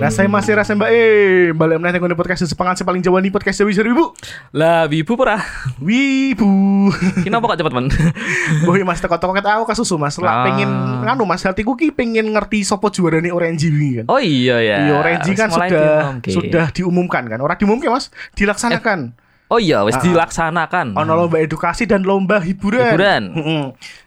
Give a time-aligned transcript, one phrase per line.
[0.00, 3.76] Rasanya masih rasa mbak eh balik meneh ngene podcast sepangan paling Jawa nih podcast Dewi
[3.76, 4.16] Seribu.
[4.56, 5.36] Lah wibu pura.
[5.76, 6.88] Wibu.
[7.20, 7.92] Kenapa kok cepet men?
[8.66, 10.16] Boy mas teko-teko ket aku kasusu mas.
[10.16, 10.44] Lah Ah.
[10.48, 10.70] pengen
[11.04, 14.04] nganu mas hatiku ki pengen ngerti sopo juara nih Orange wingi kan.
[14.08, 14.76] Oh iya ya.
[14.88, 17.36] Iya Orange kan sudah sudah diumumkan kan.
[17.36, 19.12] Orang diumumkan mas, dilaksanakan.
[19.50, 20.02] Oh iya wis Ah.
[20.02, 20.94] dilaksanakan.
[20.94, 22.94] Ono lomba edukasi dan lomba hiburan.
[22.94, 23.22] Hiburan.
[23.34, 23.62] Mm-mm.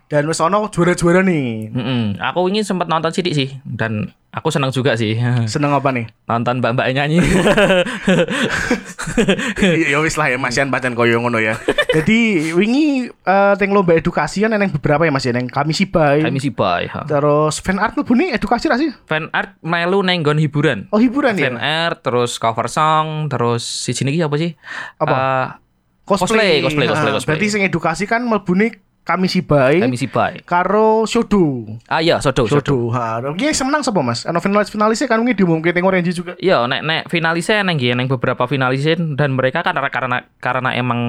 [0.08, 1.68] Dan wis ono juara-juara nih.
[1.70, 2.02] Mm-mm.
[2.24, 5.14] Aku ingin sempat nonton sidik sih dan aku senang juga sih
[5.46, 6.10] Seneng apa nih?
[6.26, 7.22] nonton mbak-mbak nyanyi.
[9.94, 11.56] ya wis lah ya Mas Yan pancen koyo ngono ya.
[11.94, 16.26] Jadi wingi eh teng lomba edukasi kan eneng beberapa ya Mas ya neng kami sibai.
[16.26, 16.40] Kami
[16.90, 17.06] ha.
[17.06, 18.90] Terus fan art tuh nih edukasi ra sih?
[19.06, 20.90] Fan art melu neng nggon hiburan.
[20.90, 21.54] Oh hiburan ya.
[21.54, 24.58] Fan art terus cover song terus si sini apa sih?
[24.98, 25.14] Apa?
[25.14, 25.48] Eh,
[26.04, 27.32] Cosplay, cosplay, cosplay, Ah, cosplay.
[27.32, 30.40] Berarti sing edukasi kan mlebune kami sibai kami sih bye.
[30.48, 31.68] karo Shodo.
[31.92, 32.88] Ah iya, sodo, sodo.
[32.96, 34.24] Ha, iki menang sapa Mas?
[34.24, 36.40] Ano finalis finalisnya kan wingi diumumke teng Orange juga.
[36.40, 40.70] Iya, nek nek finalisnya neng nggih, neng beberapa finalisnya dan mereka kan karena karena karena
[40.80, 41.00] emang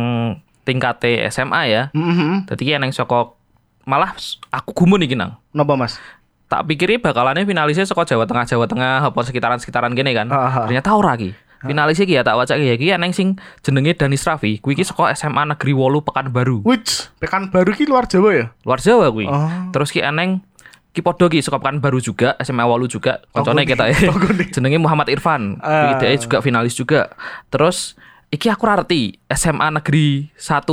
[0.66, 0.98] tingkat
[1.30, 1.82] SMA ya.
[1.94, 2.50] Mhm.
[2.50, 3.38] Jadi ki neng soko
[3.86, 4.10] malah
[4.50, 5.38] aku gumun iki nang.
[5.54, 6.00] Napa Mas?
[6.50, 10.28] Tak pikiri bakalannya finalisnya soko Jawa Tengah Jawa Tengah apa sekitaran-sekitaran gini kan.
[10.28, 10.66] Ah, ah.
[10.68, 11.32] Ternyata ora ki.
[11.64, 15.16] Finalisnya ki ya tak wacak ya ki neng sing jenenge Danis Raffi, kuwi ki saka
[15.16, 16.60] SMA Negeri 8 Pekanbaru.
[16.62, 18.46] Wits, pekan baru ki luar Jawa ya?
[18.68, 19.26] Luar Jawa kuwi.
[19.26, 19.48] Oh.
[19.72, 20.44] Terus ki eneng
[20.94, 23.24] ki podo ki saka Pekanbaru juga, SMA 8 juga.
[23.32, 24.12] Koncone kita ya.
[24.54, 25.58] Jenenge Muhammad Irfan.
[25.64, 25.96] Ah.
[25.96, 27.12] Kuwi dhek juga finalis juga.
[27.48, 27.96] Terus
[28.28, 30.66] iki aku ngerti SMA Negeri 1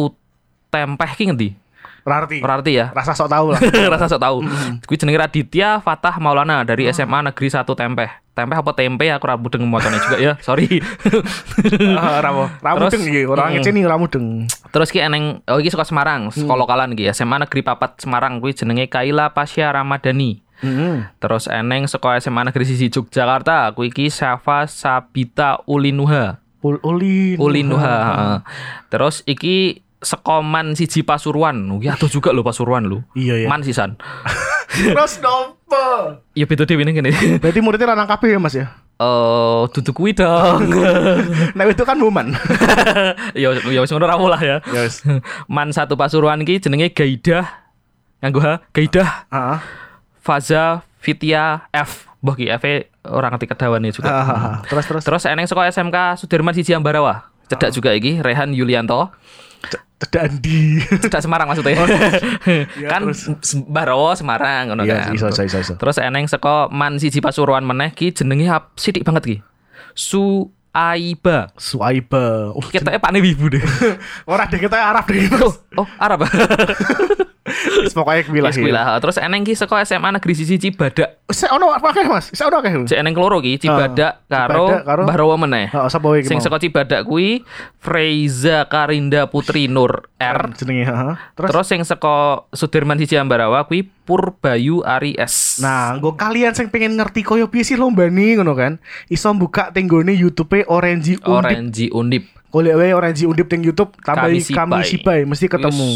[0.71, 1.60] Tempeh ki ngendi?
[2.01, 2.41] Ora arti.
[2.41, 2.89] Ora ngerti ya.
[2.97, 3.61] Rasa sok tahu lah.
[3.93, 4.37] Rasa sok tahu.
[4.89, 8.09] Kuwi jenenge Raditya Fatah Maulana dari SMA Negeri 1 Tempeh.
[8.31, 10.33] Tempeh apa tempe aku ora mudeng mocone juga ya.
[10.47, 10.81] Sorry.
[11.99, 12.47] Ah, Ramo,
[12.87, 13.59] deng iki, mm.
[13.59, 14.47] ngeceni ramu deng.
[14.71, 18.55] Terus ki eneng oh iki saka Semarang, sekolah lokalan iki SMA Negeri Papat Semarang kuwi
[18.55, 20.39] jenenge Kaila Pasya Ramadhani.
[20.63, 21.11] Heeh.
[21.19, 26.39] Terus eneng saka SMA Negeri Sisi Yogyakarta kuwi iki Syafa Sabita Ulinuha.
[26.63, 27.35] Ul ulin.
[27.35, 27.97] Ulinuha.
[27.99, 28.37] heeh.
[28.87, 31.69] Terus iki Sekoman siji Pasuruan.
[31.77, 33.05] Kuwi atuh juga lho Pasuruan lho.
[33.13, 33.47] Iya ya.
[33.47, 33.95] Man sisan.
[34.71, 35.85] Terus nopo?
[36.33, 37.13] Ya beda dhewe ning kene.
[37.43, 38.65] Berarti muridnya lanang kabeh ya Mas ya?
[38.97, 40.73] Eh, duduk kuwi dong.
[41.57, 42.33] Nah itu kan Muman.
[43.37, 44.57] ya ya wis ngono ra lah ya.
[44.73, 45.05] Yes.
[45.45, 47.45] Man satu Pasuruan iki jenenge Gaidah.
[48.21, 49.57] Nganggo ha, Gaidah Heeh.
[50.21, 52.05] Faza Fitia F.
[52.21, 52.63] Mbah ki F
[53.09, 54.09] orang ngerti kedawane juga.
[54.13, 57.33] Ah, Terus terus Terus eneng saka SMK Sudirman siji Ambarawa.
[57.49, 59.09] Cedak juga iki Rehan Yulianto.
[60.01, 60.81] Cedak Andi.
[60.97, 61.77] Cedak Semarang maksudnya.
[61.77, 63.29] Iya, kan terus.
[63.39, 65.13] S- Mbarawa Semarang ngono Iya, kan.
[65.13, 65.73] iso iso iso.
[65.77, 69.37] Terus eneng saka Man siji Pasuruan meneh ki jenenge sithik banget ki.
[69.93, 71.53] Suaiba.
[71.53, 72.51] Suaiba.
[72.51, 73.61] Oh, Ketoke pakne wibu deh.
[74.31, 75.29] ora deh kita Arab deh.
[75.77, 76.25] oh, Arab.
[77.41, 78.49] Wis Pokoknya kuwilah.
[78.49, 79.01] Yes, kuwi lah.
[79.01, 81.25] Terus eneng ki saka SMA Negeri Sisi Cibadak.
[81.25, 82.29] Saya ono akeh Mas?
[82.29, 82.71] Saya ono akeh.
[82.85, 85.65] Cek eneng keloro ki Cibadak karo Cibadak karo- Mbah Rawa meneh.
[85.67, 86.29] Heeh, sapa iki?
[86.29, 87.41] Sing saka Cibadak kuwi
[87.81, 90.53] Freiza Karinda Putri Nur R.
[90.53, 91.13] jenenge, heeh.
[91.33, 95.57] Terus Terus sing saka Sudirman siji Ambarawa kuwi Purbayu Ari S.
[95.59, 98.77] Nah, nggo kalian sing pengen ngerti koyo piye sih lomba nih ngono kan.
[99.07, 101.25] Iso buka tenggone YouTube Orange Undip.
[101.25, 102.25] Orange Undip.
[102.51, 105.19] Golek wae Orange Undip teng YouTube tambahi Kami kami Sipai.
[105.23, 105.87] mesti ketemu.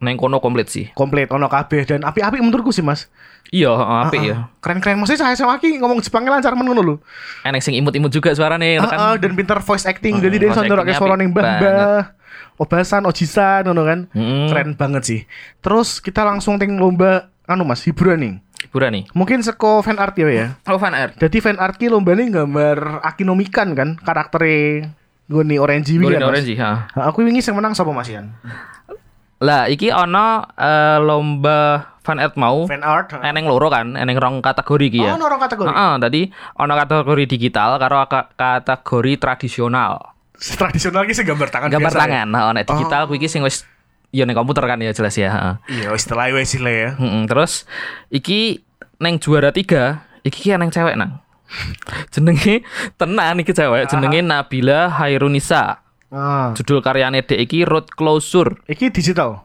[0.00, 0.88] Neng kono komplit sih.
[0.96, 3.12] Komplit ono kabeh dan api-api menurutku sih Mas.
[3.52, 4.32] Iya, heeh, apik Heeh.
[4.32, 4.36] ya.
[4.64, 6.94] Keren-keren maksudnya saya sama Aki ngomong Jepangnya lancar men ngono lho.
[7.44, 9.20] Enek sing imut-imut juga suarane Heeh, kan.
[9.20, 10.16] dan pinter voice acting.
[10.16, 12.16] Jadi dia sondorake actingnya suara ning mbah-mbah.
[12.58, 13.98] Obasan, ojisan ngono kan.
[14.16, 14.48] Mm.
[14.50, 15.20] Keren banget sih.
[15.60, 18.32] Terus kita langsung teng lomba anu Mas, hiburan nih.
[18.68, 19.04] Hiburan nih.
[19.14, 20.46] Mungkin seko fan art ya ya.
[20.66, 21.14] Oh, fan art.
[21.16, 24.88] Jadi fan art ki lomba nih gambar akinomikan kan karaktere
[25.28, 26.24] Goni Orange kan, Mas?
[26.24, 26.72] Orange, ha.
[27.04, 28.32] Aku wingi sing menang sapa Mas Yan?
[29.38, 32.64] Lah, iki ono eh, lomba fan art mau.
[32.64, 33.12] Fan art.
[33.20, 35.12] Eneng loro kan, eneng rong kategori iki Oh, ya.
[35.14, 35.68] ono orang kategori.
[35.68, 36.20] Heeh, tadi
[36.56, 40.16] ono kategori digital karo ka- kategori tradisional.
[40.58, 42.02] Tradisional ki sing gambar tangan Gambar biasa ya?
[42.08, 42.26] tangan.
[42.32, 43.68] Nah, nek digital kuwi iki sing wis
[44.08, 45.54] ya ning komputer kan ya jelas ya, heeh.
[45.84, 46.08] Iya, wis
[46.48, 46.96] sih ya.
[46.96, 47.68] Mm-mm, terus
[48.08, 48.64] iki
[48.96, 51.20] neng juara tiga iki ki neng cewek nang
[52.12, 52.62] jenenge
[52.94, 56.56] tenan iki cewek jenenge Nabila Hairunisa Ah.
[56.56, 59.44] judul karyane dek iki Road Closure Iki digital.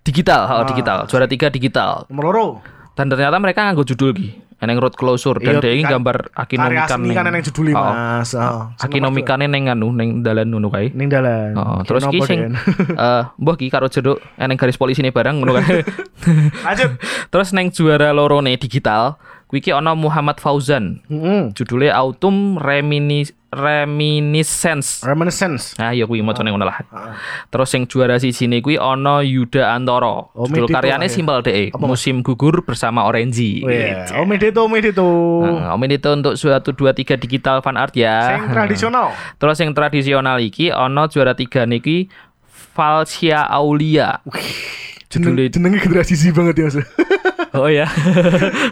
[0.00, 2.46] digital oh, digital juara tiga digital Nomor loro.
[2.94, 4.28] dan ternyata mereka nganggo judul ki
[4.58, 7.70] neng Road Closure dan Iya, dek iki kan- gambar Karya akinomikan seni kan neng juduli
[7.70, 8.32] Oh, Mas.
[8.32, 8.60] Heeh.
[8.80, 11.52] akinomikane neng anu neng dalan ngono kae ning dalan.
[11.54, 12.52] Oh, terus Kenapa, ki sing Den?
[13.04, 15.84] eh mbah ki karo jeruk eneng garis polisi nih barang ngono kae
[16.66, 16.90] Lanjut.
[17.28, 21.54] terus neng juara lorone digital kuwi ki ana Muhammad Fauzan Heeh.
[21.54, 25.00] judulnya Autumn Reminis Reminiscence.
[25.00, 25.78] Reminiscence.
[25.80, 26.82] Nah, ya kuwi macane ngono lah.
[27.48, 30.28] Terus yang juara siji ne kuwi ana Yuda Antoro.
[30.36, 31.14] Oh, Judul Medito karyane lah ya.
[31.16, 31.72] simpel deh.
[31.80, 33.64] Musim gugur bersama Orange.
[33.64, 34.04] Oh iya.
[34.20, 35.06] Oh Medito, Medito.
[35.40, 38.36] Nah, Om itu untuk suatu dua tiga digital fan art ya.
[38.36, 39.06] Yang tradisional.
[39.40, 42.12] Terus yang tradisional iki ono juara tiga niki
[42.76, 44.20] Falsia Aulia.
[44.26, 46.76] Jeneng, Judulnya- jenengnya generasi Z banget ya mas.
[47.56, 47.88] Oh ya.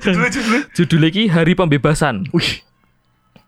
[0.05, 0.61] judulnya judulnya.
[0.76, 2.29] Judul iki Hari Pembebasan.
[2.37, 2.61] Wih.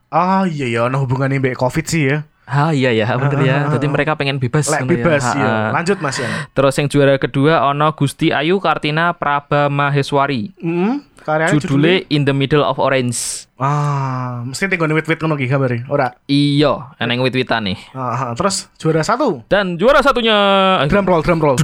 [0.08, 2.24] Ah iya ya, ono hubungannya mbak COVID sih ya.
[2.46, 3.68] Ah iya ya, bener ya.
[3.68, 4.70] Jadi mereka pengen bebas.
[4.70, 4.88] Lek ya.
[4.88, 5.44] bebas ya.
[5.44, 5.74] ha.
[5.74, 6.30] Lanjut mas ya.
[6.54, 10.54] Terus yang juara kedua ono Gusti Ayu Kartina Praba Maheswari.
[10.56, 13.50] Hmm, karyanya Judulnya In the Middle of Orange.
[13.58, 15.82] Ah, mesti tinggal wit-wit ngono ki kabare.
[15.90, 16.14] Ora.
[16.30, 17.78] Iya, eneng wit-witan nih.
[17.98, 18.32] Ah, ah.
[18.38, 19.42] terus juara satu.
[19.50, 20.38] Dan juara satunya
[20.86, 21.58] Drum roll, drum roll.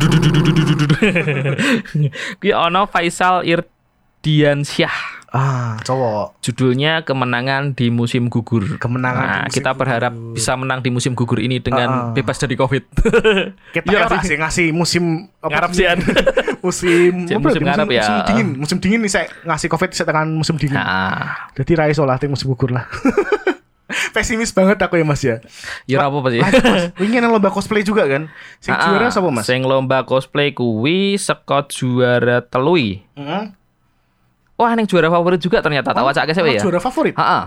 [2.43, 5.22] Ki ono Faisal Irdiansyah.
[5.33, 6.45] Ah, cowok.
[6.45, 8.77] Judulnya Kemenangan di Musim Gugur.
[8.77, 12.13] Kemenangan di Nah, musim kita berharap bisa menang di musim gugur ini dengan ah.
[12.13, 12.85] bebas dari Covid.
[13.75, 14.29] Kita ya sih.
[14.29, 15.89] sih ngasih musim Ngarep sih,
[16.65, 18.03] musim apa musim ya, ngarep ya.
[18.03, 21.93] musim dingin musim dingin nih saya ngasih covid saya tekan musim dingin nah, jadi rai
[21.93, 22.87] lah musim gugur lah
[24.15, 25.37] pesimis banget aku ya mas ya
[25.85, 25.99] ya.
[26.07, 28.31] Lanjut, mas ingin lomba cosplay juga kan
[28.63, 33.05] sing Ah, juara siapa mas Sing lomba cosplay kuwi saka juara telui.
[33.19, 33.62] Heeh.
[34.63, 36.63] Wah, ning juara favorit juga ternyata wacake Oh, sih ya.
[36.63, 37.45] juara favorit Heeh.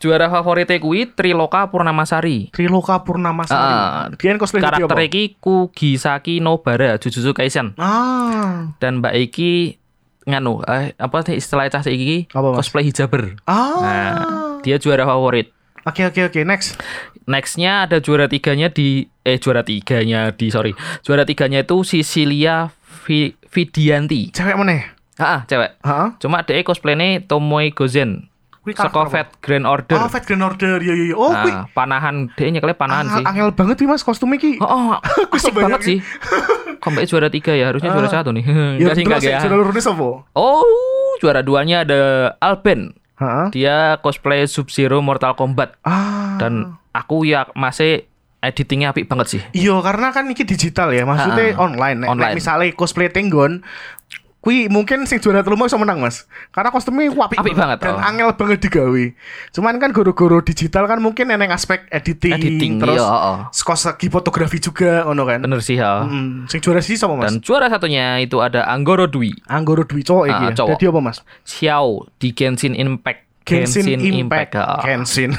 [0.00, 2.48] Juara favoritnya kuwi Triloka Purnamasari.
[2.48, 7.76] Triloka Purnamasari Ah, dia cosplay Karakter iki Kugisaki Nobara Jujutsu Kaisen.
[7.76, 9.76] ah Dan Mbak iki
[10.24, 13.36] nganu eh, apa sih istilah cah iki cosplay hijaber.
[13.44, 14.12] ah Nah,
[14.60, 15.52] dia juara favorit.
[15.82, 16.80] oke oke oke next
[17.24, 22.72] Nextnya ada juara tiganya di eh juara tiganya di sorry juara tiganya itu Sicilia
[23.04, 24.32] Vi- Vidianti.
[24.32, 25.76] cewek mana Ah, cewek.
[25.84, 26.08] Heeh.
[26.18, 28.26] Cuma dia cosplaynya Tomoe Gozen.
[28.60, 29.08] Kuwi Saka?
[29.08, 29.96] Fat Grand Order.
[29.96, 30.84] Oh, Fat Grand Order.
[30.84, 31.16] Iya, iya, iya.
[31.16, 33.24] Oh, kuwi nah, panahan dia nyekelnya panahan sih.
[33.24, 34.60] angel banget nih Mas kostumnya ki.
[34.60, 34.88] Oh, oh
[35.32, 35.98] asik bisa banget sih.
[36.80, 37.72] Kok juara tiga ya?
[37.72, 38.44] Harusnya juara satu nih.
[38.80, 39.40] Enggak sih, enggak ya.
[39.40, 40.28] Sudah lurusnya sopo?
[40.36, 42.92] Oh, juara duanya ada Alben.
[43.20, 43.46] Heeh.
[43.52, 45.76] Dia cosplay Sub-Zero Mortal Kombat.
[45.84, 46.40] Ah.
[46.40, 48.08] Dan aku ya masih
[48.40, 49.40] editingnya apik banget sih.
[49.52, 51.60] Iya, karena kan ini digital ya, maksudnya Ha-ha.
[51.60, 51.96] online.
[52.00, 52.34] Nek, nek Online.
[52.40, 53.60] misalnya cosplay tenggon,
[54.40, 56.24] kui mungkin sing juara telu mau iso menang, Mas.
[56.48, 58.00] Karena kostumnya Apik banget, dan oh.
[58.00, 59.04] angel banget digawe.
[59.52, 63.36] Cuman kan goro-goro digital kan mungkin eneng aspek editing, Editing, terus iya, heeh.
[63.52, 65.44] skos segi fotografi juga ngono kan.
[65.44, 66.08] Bener sih ya.
[66.08, 67.28] Hmm, sing juara sih sama Mas?
[67.30, 69.36] Dan juara satunya itu ada Anggoro Dwi.
[69.46, 70.44] Anggoro Dwi cowok iki.
[70.44, 70.56] Ah, ya.
[70.56, 70.76] cowok.
[70.80, 71.18] Jadi apa, Mas?
[71.44, 73.29] Xiao di Genshin Impact.
[73.40, 74.52] Genshin, Impact.
[74.54, 74.78] ha.
[74.80, 75.32] Genshin.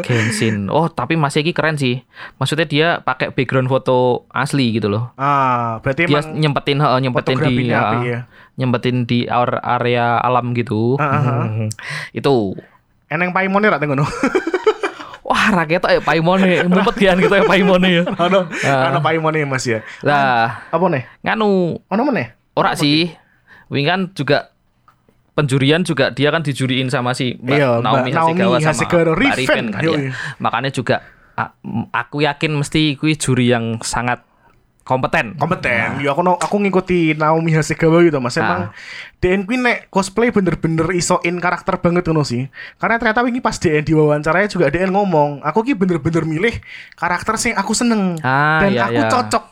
[0.00, 0.66] Genshin.
[0.74, 2.02] Oh, tapi masih iki keren sih.
[2.36, 5.12] Maksudnya dia pakai background foto asli gitu loh.
[5.14, 8.18] ah, berarti Dia nyempetin heeh, nyempetin di apik ya.
[8.54, 10.96] nyempetin di ar- area alam gitu.
[10.96, 11.68] Ah, ah, ah.
[12.18, 12.56] Itu.
[13.06, 14.02] eneng paimone ra ngono.
[15.24, 18.02] Wah, rakyat ya paimone, mumpet gian gitu ya paimone ya.
[18.18, 18.90] Ono Ah.
[18.90, 19.80] ono paimone Mas ya.
[20.00, 21.04] Lah, Apa nih?
[21.22, 22.34] nganu Ono meneh?
[22.52, 23.08] ora sih.
[23.68, 24.52] Wingi kan juga
[25.34, 28.82] penjurian juga dia kan dijuriin sama si Mbak Iya, Naomi, Mbak Naomi Hasegawa sama.
[28.86, 29.18] Mbak.
[29.18, 29.98] Riven kan ya.
[30.38, 30.96] Makanya juga
[31.90, 34.22] aku yakin mesti kui juri yang sangat
[34.84, 35.34] kompeten.
[35.40, 36.04] kompeten.
[36.04, 38.36] Ya aku aku ngikuti Naomi Hasegawa gitu Mas.
[38.36, 38.70] Emang
[39.18, 42.46] DN kuwi nek cosplay bener-bener isoin karakter banget ngono sih.
[42.76, 46.54] Karena ternyata wingi pas DN diwawancara juga DN ngomong, aku ki bener-bener milih
[46.94, 49.08] karakter sing aku seneng Ah, dan iya, aku iya.
[49.10, 49.44] cocok.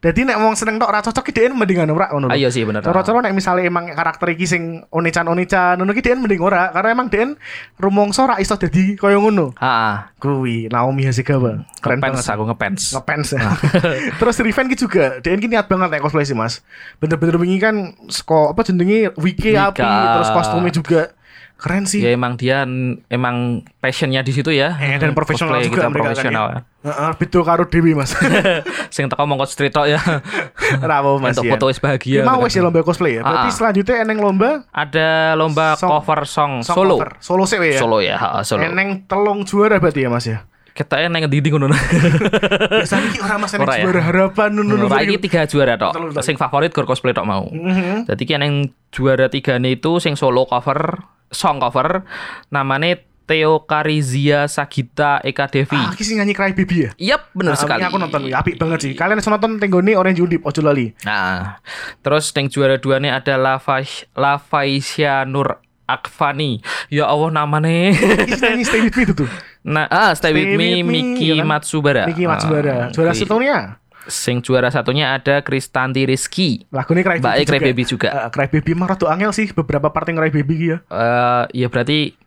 [0.00, 2.28] Jadi nek wong seneng tok ora cocok ki DN mendingan ora ngono.
[2.28, 2.32] lho.
[2.32, 2.80] Ah, iya sih bener.
[2.80, 7.12] Cara-cara nek misalnya emang karakter iki sing onichan-onichan ngono ki DN mending ora karena emang
[7.12, 7.36] DN
[7.76, 9.52] rumongso ora iso dadi kaya ngono.
[9.60, 11.68] Ah, Kuwi Naomi Hasegawa.
[11.84, 12.32] Keren ngepens banget.
[12.32, 12.82] aku ngepens.
[12.96, 13.40] ngefans ya.
[14.20, 16.64] Terus Riven ki juga, DN ki niat banget nek cosplay sih Mas.
[16.96, 21.12] Bener-bener wingi kan seko apa jenenge wiki api, terus kostumnya juga
[21.60, 22.00] keren sih.
[22.00, 22.64] Ya emang dia
[23.06, 23.36] emang
[23.78, 24.74] passionnya di situ ya.
[24.76, 26.46] Eh, dan profesional Cosplay juga gitu, mereka profesional.
[26.48, 26.60] kan ya.
[26.80, 28.16] Heeh, beda karo Dewi Mas.
[28.94, 30.00] Sing teko mongko street tok ya.
[30.80, 31.36] Apa Mas.
[31.36, 31.52] Untuk ya.
[31.54, 32.24] foto wis bahagia.
[32.24, 33.22] Mau gitu wis ya lomba cosplay ya.
[33.22, 33.54] Berarti Ah.
[33.54, 36.96] selanjutnya eneng lomba Ada lomba Song- cover song, song solo.
[36.96, 37.20] cover.
[37.20, 37.76] Solo sih ya.
[37.76, 38.64] Solo ya, ha, solo.
[38.64, 40.48] Eneng telung juara berarti ya Mas ya.
[40.70, 41.68] Kita neng ngendi ngono.
[42.80, 43.84] Biasanya ki ora Mas eneng Ora ya?
[43.84, 45.92] juara harapan ngono Ora iki tiga juara tok.
[45.92, 46.10] Telur.
[46.22, 47.44] Sing favorit gur cosplay tok mau.
[47.44, 48.08] Mhm.
[48.08, 48.52] Jadi ki neng
[48.88, 52.02] juara tiga itu sing solo cover, song cover
[52.48, 55.78] namanya Theo Karizia Sagita Eka Devi.
[55.78, 57.14] Ah, ki sing nyanyi Cry Baby ya.
[57.14, 57.86] Yap, bener Ah, sekali.
[57.86, 58.92] aku nonton, wih, apik banget sih.
[58.92, 60.90] Kalian harus nonton tenggone Orange Undip, ojo lali.
[61.06, 61.62] Nah,
[62.02, 66.58] terus yang juara dua nih ada Lavais Lavaisya Nur Akfani.
[66.86, 67.94] Ya Allah namanya.
[68.26, 69.30] Nyanyi Stay With Me itu tuh.
[69.62, 71.46] nah, ah, stay, with Stay me, With Me, Miki ya kan?
[71.46, 72.02] Matsubara.
[72.06, 72.74] Niki Matsubara.
[72.74, 73.18] Ah, Juara kui.
[73.22, 73.78] satunya.
[74.10, 76.66] Sing juara satunya ada Kristanti Rizky.
[76.74, 78.08] Lagunya Cry Baby Cry Baby juga.
[78.10, 80.76] Eh, Cry Baby mah rada angel sih beberapa part yang Cry Baby ya.
[80.90, 82.18] Eh, ya berarti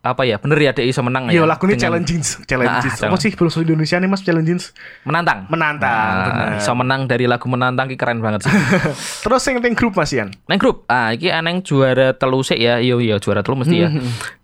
[0.00, 0.40] apa ya?
[0.40, 1.48] Bener ya dek iso menang Yo ya.
[1.48, 2.94] lagunya Dengan challenges, challenges.
[3.04, 4.72] Ah, Apa sih bahasa Indonesia nih Mas challenges?
[5.04, 5.44] menantang.
[5.52, 5.92] Menantang.
[5.92, 6.48] Nah, bener.
[6.64, 8.52] iso menang dari lagu menantang ki keren banget sih.
[9.28, 10.32] Terus ting grup Mas Ian.
[10.48, 12.80] Neng grup, ah iki aneng juara telu sik ya.
[12.80, 13.88] Iya iya juara telu mesti ya.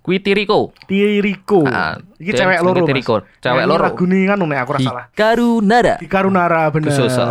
[0.04, 0.76] Kuwi Tiriko.
[0.84, 1.64] Tiriko.
[1.64, 2.84] Ah, Iki cewek loro.
[2.84, 3.25] Tiriko.
[3.40, 3.88] Cewek loro.
[3.88, 5.04] Lagu ini kan nek aku rasa salah.
[5.08, 5.94] Hikarunara.
[5.96, 6.92] Hikarunara bener.
[6.92, 7.25] Gus Hoso.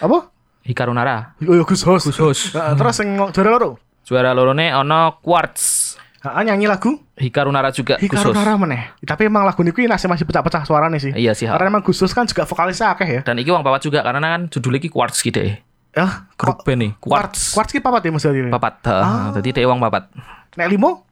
[0.00, 0.32] Apa?
[0.64, 1.36] Hikarunara.
[1.44, 2.08] Oh, ya Gus Hos.
[2.08, 2.40] Gus Hos.
[2.56, 3.70] Heeh, terus yang juara loro.
[4.08, 6.00] Juara lorone ono Quartz.
[6.24, 8.32] Heeh, nyanyi lagu Hikarunara juga Gus Hos.
[8.32, 8.96] Hikarunara meneh.
[9.04, 11.12] Tapi emang lagu niku masih masih pecah-pecah suaranya sih.
[11.12, 11.44] Iya sih.
[11.44, 13.20] Karena emang Hos kan juga vokalisnya akeh ya.
[13.20, 15.60] Dan iki wong papat juga karena kan judulnya iki Quartz gitu ya.
[15.94, 17.12] Ya, Grup band nih, Quartz.
[17.12, 17.40] Quartz.
[17.52, 18.50] Quartz ki papat ya Mas Yadi?
[18.50, 18.74] Papat.
[18.88, 19.30] Ah.
[19.36, 20.08] Jadi dia wong papat.
[20.56, 21.04] Nek limo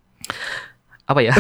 [1.03, 1.35] Apa ya?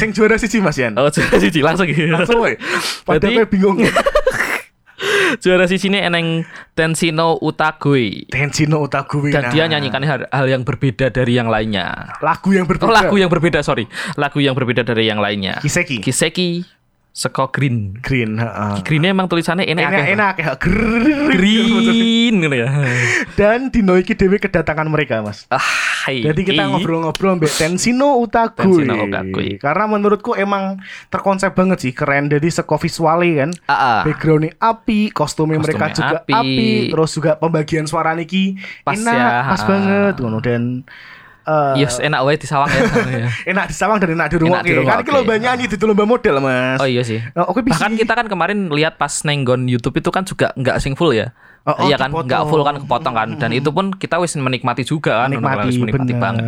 [0.00, 0.92] sing juara siji Mas Yan.
[1.00, 2.08] oh, juara siji langsung gitu.
[2.08, 2.60] Langsung wae.
[3.08, 3.80] Padahal bingung.
[5.42, 6.44] juara siji ini eneng
[6.76, 8.28] Tensino Utagoe.
[8.28, 9.32] Tensino Utagui.
[9.32, 9.52] Dan nah.
[9.52, 12.12] dia nyanyikan hal, hal yang berbeda dari yang lainnya.
[12.20, 12.88] lagu yang berbeda.
[12.88, 13.88] Oh, lagu yang berbeda, sorry.
[14.20, 15.64] Lagu yang berbeda dari yang lainnya.
[15.64, 16.04] Kiseki.
[16.04, 16.77] Kiseki
[17.10, 17.98] Seko Green.
[17.98, 18.74] Green, heeh.
[18.86, 20.06] Greennya emang tulisannya enak Enak akeh.
[20.14, 20.50] enak ya.
[20.54, 21.28] Green.
[21.34, 22.68] Green gitu ya.
[23.34, 25.42] Dan dino iki dhewe kedatangan mereka, Mas.
[25.48, 25.58] Ah,
[26.06, 26.22] hai.
[26.22, 28.86] Jadi kita ngobrol-ngobrol mbak Tensino Utagui.
[28.86, 29.58] Tensino Utagui.
[29.58, 32.30] Karena menurutku emang terkonsep banget sih, keren.
[32.30, 33.50] Jadi seko visualnya kan.
[33.66, 34.00] Ah, ah.
[34.06, 36.32] Backgroundnya api, kostumnya, mereka Kostumnya juga api.
[36.32, 36.68] api.
[36.88, 40.86] terus juga pembagian suara niki Pas enak, ya, pas banget, ngono dan
[41.48, 42.82] eh, Yes, enak wae disawang ya.
[43.08, 43.28] Ya.
[43.56, 44.68] enak disawang dan enak dirungokke.
[44.68, 44.92] dirungokke.
[44.92, 46.78] Kan iki lomba nyanyi di lomba model, Mas.
[46.78, 47.24] Oh iya sih.
[47.32, 47.80] Oh, bisa.
[47.80, 51.32] Bahkan kita kan kemarin lihat pas nenggon YouTube itu kan juga nggak sing full ya.
[51.68, 53.28] Oh, oh, iya kan, nggak full kan kepotong kan.
[53.36, 55.28] Dan itu pun kita wis menikmati juga kan.
[55.28, 56.22] menikmati, menikmati bener.
[56.22, 56.44] banget.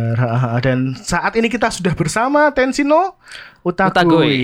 [0.65, 3.21] Dan saat ini kita sudah bersama Tensino
[3.61, 3.93] Utagui.
[3.93, 4.41] Utagui.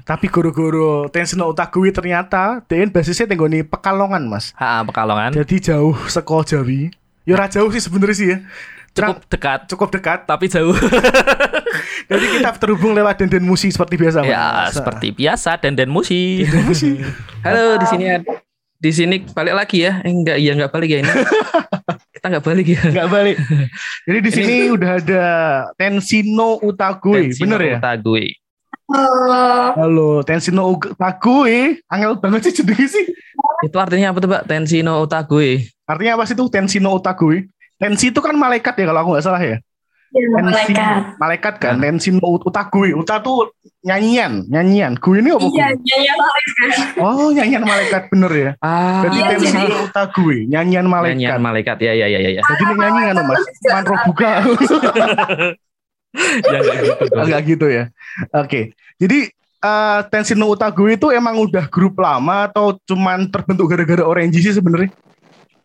[0.00, 4.56] Tapi goro-goro Tensino Utagui ternyata DN basisnya tenggoni Pekalongan, Mas.
[4.56, 5.36] Ha, Pekalongan.
[5.36, 6.88] Jadi jauh seko Jawi.
[7.28, 8.38] Ya ora jauh sih sebenarnya sih ya.
[8.94, 10.18] Cukup dekat, cukup dekat.
[10.22, 10.70] tapi jauh.
[12.10, 14.78] Jadi kita terhubung lewat denden musi seperti biasa, ya, Mas.
[14.78, 16.46] seperti biasa dan musi.
[16.62, 17.02] musi.
[17.42, 18.38] Halo, di sini ada-
[18.78, 19.98] di sini balik lagi ya.
[20.04, 21.10] Eh, enggak, iya enggak balik ya ini.
[22.14, 22.80] kita enggak balik ya.
[22.84, 23.36] Enggak balik.
[24.04, 25.24] Jadi di sini udah ada
[25.74, 27.76] Tensino Utagui, Tensino bener ya?
[27.80, 28.26] Utagui.
[29.74, 31.80] Halo, Tensino Utagui.
[31.88, 33.04] Angel banget sih jenenge sih.
[33.64, 34.44] Itu artinya apa tuh, Mbak?
[34.44, 35.64] Tensino Utagui.
[35.88, 37.48] Artinya apa sih itu Tensino Utagui?
[37.84, 39.60] Tensi itu kan malaikat ya kalau aku nggak salah ya.
[40.14, 41.02] Ya, Tensi, malaikat.
[41.18, 41.74] malaikat kan.
[41.76, 41.90] Nah.
[41.90, 42.94] Tensino Utagui.
[42.94, 43.50] Uta tuh
[43.82, 44.94] nyanyian, nyanyian.
[44.96, 45.42] Gui ini apa?
[45.42, 45.90] Iya, Gui?
[46.00, 46.70] iya, malaikat.
[47.02, 48.50] Oh, nyanyian malaikat bener ya.
[48.62, 51.18] Ah, Jadi Iya, Tensino jadi- Utagui, nyanyian malaikat.
[51.18, 51.76] nyanyian malaikat.
[51.82, 52.30] Ya, ya, ya, ya.
[52.38, 52.42] ya.
[52.46, 54.30] Jadi ini nyanyi kan Mas, manro buka.
[56.46, 57.14] ya enggak gitu.
[57.18, 57.84] Enggak gitu ya.
[58.32, 58.60] Oke.
[58.96, 59.18] Jadi
[59.60, 64.94] eh Tensino Utagui itu emang udah grup lama atau cuman terbentuk gara-gara Orange sih sebenarnya?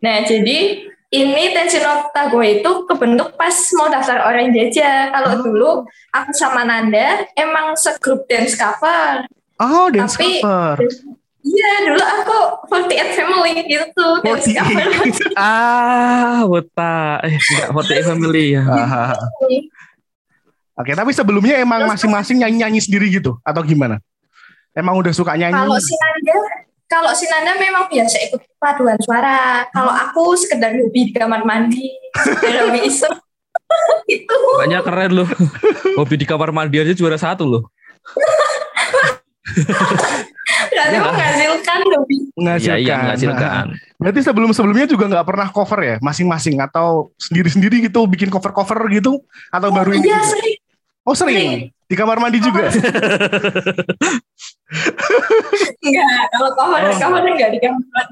[0.00, 5.10] Nah, jadi ini Tensino Tago itu kebentuk pas mau daftar Orange aja.
[5.10, 5.42] Kalau Oh.
[5.42, 5.70] dulu
[6.08, 9.26] aku sama Nanda emang segrup dance cover.
[9.58, 10.78] Oh, dance Tapi- cover.
[11.40, 12.38] Iya, dulu aku
[12.68, 14.60] 48 Family gitu, dance 48.
[14.60, 15.30] cover.
[15.40, 17.18] Ah, wota.
[17.24, 18.62] Eh, enggak 48 family ya.
[18.62, 19.16] Ah,
[20.76, 24.00] Oke, tapi sebelumnya emang masing-masing nyanyi-nyanyi sendiri gitu atau gimana?
[24.72, 25.52] Emang udah suka nyanyi?
[25.58, 26.36] Kalau si Nanda,
[26.90, 29.62] kalau si Nanda memang biasa ikut paduan suara.
[29.70, 31.86] Kalau aku sekedar hobi di kamar mandi,
[32.42, 33.14] dalam iseng.
[34.10, 35.28] itu Banyak keren loh.
[35.94, 37.62] Hobi di kamar mandi aja juara satu loh.
[40.70, 42.16] berarti menghasilkan hobi.
[42.34, 42.82] Menghasilkan.
[42.82, 43.64] Iya, iya, menghasilkan.
[43.70, 49.22] Nah, berarti sebelum-sebelumnya juga nggak pernah cover ya, masing-masing atau sendiri-sendiri gitu bikin cover-cover gitu
[49.54, 50.10] atau baru ini?
[50.10, 50.58] Iya, sering.
[51.06, 51.38] Oh sering.
[51.38, 51.86] sering.
[51.86, 52.66] Di kamar mandi juga.
[55.80, 56.94] Enggak, kalau cover, Oh.
[56.96, 57.58] cover enggak di.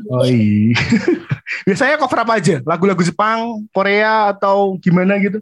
[0.08, 0.74] Oh iya.
[1.66, 2.60] Biasanya cover apa aja?
[2.62, 5.38] Lagu-lagu Jepang, Korea atau gimana gitu?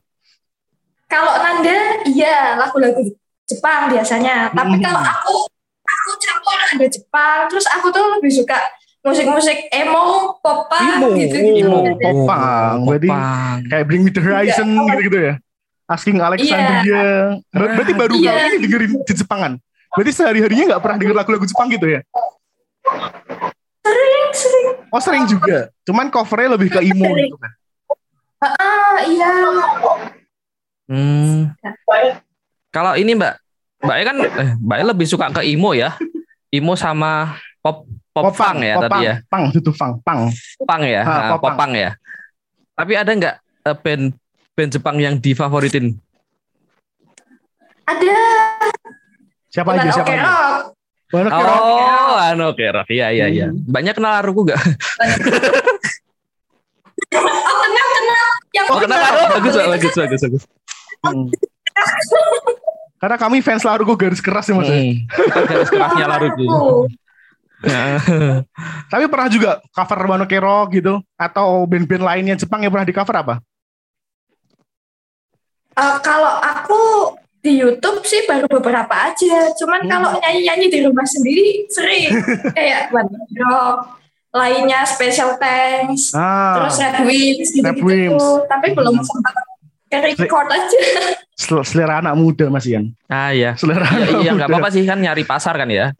[1.07, 3.01] Kalau Nanda, iya lagu-lagu
[3.45, 4.51] Jepang biasanya.
[4.51, 4.83] Tapi Mhm.
[4.83, 5.35] kalau aku,
[5.81, 7.39] aku campur ada Jepang.
[7.49, 8.59] Terus aku tuh lebih suka
[9.03, 11.09] musik-musik emo, pop punk Emo.
[11.15, 11.37] gitu.
[11.63, 12.03] Emo, gitu.
[12.03, 12.79] pop punk.
[12.85, 13.57] Berarti Popang.
[13.71, 14.83] kayak Bring Me The Horizon Iya.
[14.91, 15.35] gitu-gitu ya?
[15.87, 17.07] Asking Alexandria.
[17.49, 18.31] Ber- Berarti baru Iya.
[18.33, 19.53] kali ini dengerin di Jepangan.
[19.97, 22.01] Berarti sehari-harinya nggak pernah denger lagu-lagu Jepang gitu ya?
[23.81, 24.67] Sering, sering.
[24.93, 25.73] Oh sering juga.
[25.83, 27.53] Cuman covernya lebih ke emo gitu kan.
[28.37, 29.33] Ah, iya.
[30.87, 31.57] Hmm.
[32.69, 33.35] Kalau ini Mbak,
[33.81, 35.97] Mbak kan eh, Mbak lebih suka ke emo ya.
[36.53, 39.15] Emo sama pop pop, punk ya pop tadi punk, ya.
[39.27, 40.21] Punk itu punk, punk.
[40.63, 41.57] Punk ya, Ah, Nah, pop pop punk.
[41.59, 41.91] punk ya.
[42.77, 43.35] Tapi ada nggak
[43.67, 44.05] eh, band
[44.53, 45.97] band Jepang yang difavoritin?
[47.87, 48.19] Ada.
[49.57, 49.89] Siapa aja?
[49.89, 50.25] Bukan Siapa Oke aja?
[50.29, 50.65] Rock.
[51.07, 51.63] Banyak ya, Rock.
[51.65, 52.89] Oh, anu oke, Rock.
[52.93, 53.47] Iya, iya, iya.
[53.49, 53.65] Hmm.
[53.65, 54.61] Banyak kenal Aruku nggak?
[57.07, 57.23] Oh,
[57.63, 58.29] kenal, kenal.
[58.57, 59.15] Yang Oh, kenal kenal.
[59.15, 59.33] Aruku.
[59.39, 60.43] Bagus, bagus, bagus, bagus.
[61.07, 61.27] Hmm.
[62.97, 64.69] Karena kami fans Larugo garis keras ya mas.
[64.69, 65.05] Hmm.
[65.47, 66.89] Garis kerasnya gitu.
[67.65, 68.01] Ya.
[68.93, 73.17] Tapi pernah juga cover Wano Kero gitu atau band-band lainnya Jepang yang pernah di cover
[73.17, 73.35] apa?
[75.77, 76.83] Eh, kalau aku
[77.47, 79.55] di YouTube sih baru beberapa aja.
[79.55, 79.89] Cuman Hmm.
[79.89, 82.11] kalau nyanyi-nyanyi di rumah sendiri sering.
[82.57, 83.07] Kayak One
[83.39, 87.81] Rock, lainnya Special Thanks, Ah, terus Red Wings gitu-gitu.
[87.81, 88.25] Wings.
[88.45, 89.35] Tapi belum sempat
[89.87, 90.79] ke record aja.
[91.39, 92.91] sel- selera anak muda Mas Ian.
[93.07, 93.55] Ah iya.
[93.55, 95.95] Selera Ya, anak iya nggak apa-apa sih kan nyari pasar kan ya.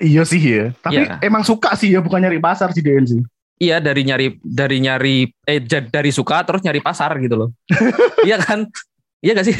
[0.00, 0.64] Iya sih ya.
[0.76, 1.18] Tapi Iya.
[1.20, 3.20] emang suka sih ya bukan nyari pasar sih DN sih.
[3.56, 7.48] Iya dari nyari dari nyari eh dari suka terus nyari pasar gitu loh.
[8.22, 8.66] iya kan?
[9.24, 9.56] Iya gak sih?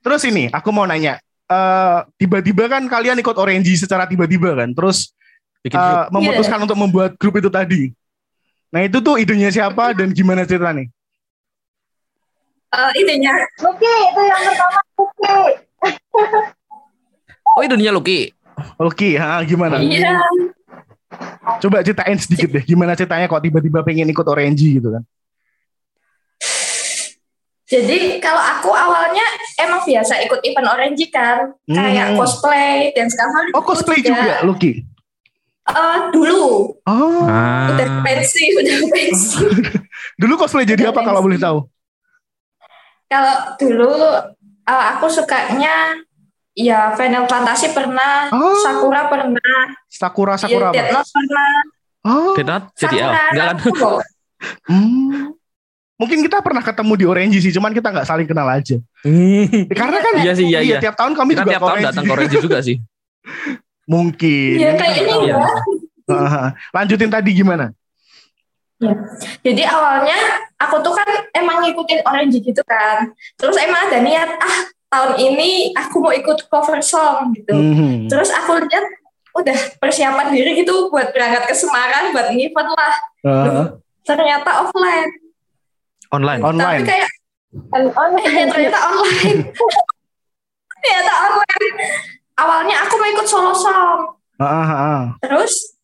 [0.00, 1.20] Terus ini aku mau nanya.
[1.50, 4.70] eh tiba-tiba kan kalian ikut Orange secara tiba-tiba kan.
[4.72, 5.12] Terus
[5.60, 6.08] Bikin grup.
[6.14, 7.82] memutuskan untuk membuat grup itu tadi.
[8.70, 10.86] Nah itu tuh idenya siapa dan gimana ceritanya?
[12.70, 15.38] Eh, idenya Lucky itu yang pertama Lucky.
[17.50, 18.30] Oh itu dunia Lucky.
[18.78, 19.82] Oke, ha, gimana?
[19.82, 20.22] iya
[21.58, 25.02] Coba ceritain sedikit deh, gimana ceritanya kok tiba-tiba pengen ikut Orange gitu kan?
[27.70, 29.22] Jadi kalau aku awalnya
[29.56, 32.18] emang biasa ikut event Orange kan, kayak Hmm.
[32.18, 34.82] cosplay dan sekarang Oh cosplay juga, Lucky.
[35.62, 37.70] Eh, dulu Oh, Ah.
[37.70, 39.38] udah pensi, udah pensi.
[40.20, 41.70] dulu cosplay jadi apa kalau boleh tahu?
[43.06, 43.90] Kalau dulu
[44.64, 45.94] eh, aku sukanya
[46.52, 48.58] ya Final Fantasy pernah, Oh.
[48.58, 50.94] Sakura pernah, Sakura ya, Sakura Death apa?
[50.96, 51.52] Note pernah,
[52.00, 52.98] Oh, Dead Note jadi L.
[53.06, 53.54] Sakura, Enggak kan?
[53.56, 53.90] Naruto.
[54.66, 55.39] hmm.
[56.00, 58.80] Mungkin kita pernah ketemu di Orange sih, cuman kita nggak saling kenal aja.
[59.04, 60.78] Eh, Karena kan Iya sih, iya, iya.
[60.80, 61.88] tiap tahun kami Kita juga tiap tahun Orange.
[61.92, 62.76] datang ke Orange juga sih.
[63.92, 64.54] Mungkin.
[64.56, 65.14] Iya kayaknya.
[65.20, 65.36] Iya.
[66.08, 66.42] ya.
[66.72, 67.76] Lanjutin tadi gimana?
[69.44, 70.16] Jadi awalnya
[70.56, 71.04] aku tuh kan
[71.36, 73.12] emang ngikutin Orange gitu kan.
[73.36, 74.56] Terus emang ada niat ah
[74.88, 77.52] tahun ini aku mau ikut cover song gitu.
[77.52, 78.08] Mhm.
[78.08, 78.86] Terus aku lihat
[79.30, 82.94] udah persiapan diri gitu buat berangkat ke Semarang buat ngevent lah.
[83.20, 83.64] Heeh.
[84.02, 85.29] Ternyata offline.
[86.10, 86.42] Online.
[86.42, 86.82] online.
[86.82, 87.10] Tapi kayak
[87.50, 89.40] And on eh, ternyata online.
[90.82, 91.76] ternyata online.
[92.38, 94.06] Awalnya aku mau ikut solo song.
[94.38, 95.02] Heeh, heeh.
[95.26, 95.74] Terus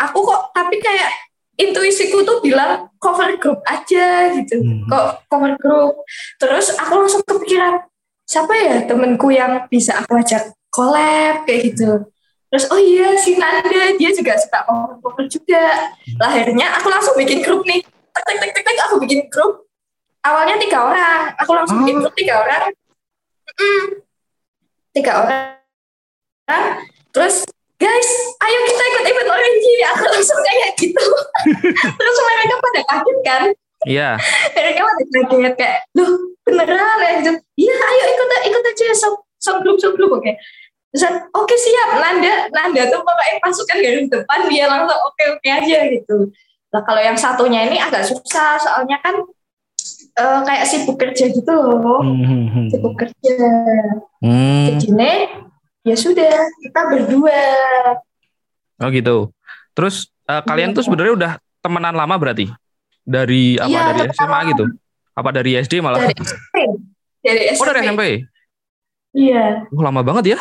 [0.00, 1.12] aku kok tapi kayak
[1.60, 4.56] intuisiku tuh bilang cover group aja gitu.
[4.56, 4.88] Hmm.
[4.88, 6.00] Kok cover group.
[6.40, 7.84] Terus aku langsung kepikiran
[8.24, 12.08] siapa ya temenku yang bisa aku ajak collab kayak gitu.
[12.48, 13.68] Terus oh iya si Nanda
[14.00, 15.92] dia juga suka cover cover juga.
[16.16, 17.84] Lahirnya aku langsung bikin grup nih.
[18.12, 19.61] Tek tek tek tek, tek aku bikin grup.
[20.22, 21.34] Awalnya tiga orang.
[21.42, 22.14] Aku langsung Oh.
[22.14, 22.70] tiga orang.
[23.52, 23.82] Mm-mm.
[24.94, 25.62] Tiga orang.
[27.12, 27.44] Terus
[27.76, 29.72] guys, ayo kita ikut event Orange.
[29.94, 31.06] Aku langsung kayak gitu.
[31.98, 33.42] Terus mereka pada kaget kan.
[33.82, 34.10] Iya.
[34.54, 36.12] Mereka pada kaget kayak, loh
[36.46, 37.32] beneran ya gitu.
[37.58, 40.32] Iya, ayo ikut ikut aja song song grup song grup oke.
[40.92, 41.02] Terus
[41.34, 46.30] oke siap, Nanda Nanda tuh pokoknya pasukan garis depan dia langsung oke oke aja gitu.
[46.72, 49.18] Nah kalau yang satunya ini agak susah soalnya kan
[50.12, 52.68] eh, kayak sibuk kerja gitu loh, Mhm.
[52.68, 53.36] sibuk kerja.
[54.20, 54.76] Hmm.
[54.76, 55.12] Jadi
[55.82, 57.42] ya sudah kita berdua.
[58.78, 59.30] Oh gitu.
[59.72, 62.46] Terus eh, kalian tuh sebenarnya udah temenan lama berarti?
[63.02, 64.64] Dari apa Iya, dari SMA gitu?
[65.12, 65.98] Apa dari SD malah?
[65.98, 66.56] dari SMP.
[67.20, 67.58] Dari SMP.
[67.58, 68.02] Oh dari SMP.
[69.12, 69.44] Iya.
[69.68, 70.40] Oh, lama banget ya.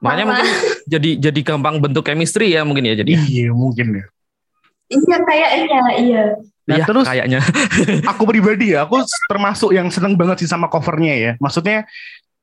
[0.00, 0.32] Makanya Lama.
[0.36, 0.52] mungkin
[0.84, 3.12] jadi jadi gampang bentuk chemistry ya mungkin ya jadi.
[3.14, 4.04] Iya mungkin ya.
[4.90, 6.24] Iya kayaknya iya.
[6.64, 7.40] Nah, Iya, terus kayaknya.
[8.10, 11.32] aku pribadi ya, aku termasuk yang seneng banget sih sama covernya ya.
[11.36, 11.84] Maksudnya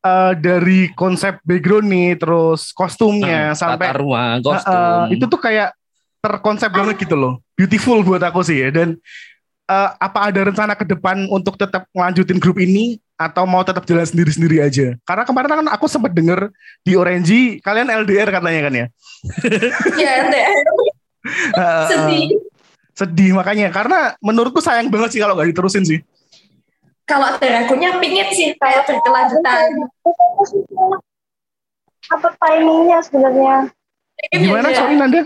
[0.01, 4.77] eh, dari konsep background nih, terus kostumnya sampai Tata rumah, kostum.
[4.77, 5.73] eh, itu tuh kayak
[6.21, 7.41] terkonsep banget gitu loh.
[7.57, 8.69] Beautiful buat aku sih ya.
[8.69, 8.93] Dan
[9.65, 14.05] eh, apa ada rencana ke depan untuk tetap ngelanjutin grup ini atau mau tetap jalan
[14.05, 14.93] sendiri-sendiri aja?
[15.01, 16.53] Karena kemarin kan aku sempat denger
[16.85, 18.85] di Orange kalian LDR katanya kan ya.
[19.97, 20.13] Iya.
[20.21, 22.37] Eh, Sedih.
[22.91, 25.99] Sedih makanya karena menurutku sayang banget sih kalau nggak diterusin sih.
[27.05, 29.89] Kalau dari akunya pingin sih kayak berkelanjutan.
[32.11, 33.55] apa timingnya sebenarnya?
[34.31, 34.77] Gimana ya.
[34.83, 35.21] sorry Nanda?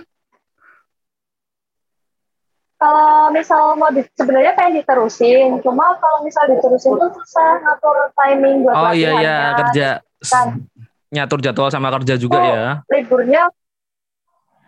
[2.75, 8.61] Kalau misal mau di, sebenarnya pengen diterusin, cuma kalau misal diterusin tuh susah ngatur timing
[8.61, 9.87] buat Oh iya iya kerja
[10.25, 10.67] Kan.
[11.09, 12.45] nyatur jadwal sama kerja juga Oh.
[12.45, 12.65] ya.
[12.91, 13.43] liburnya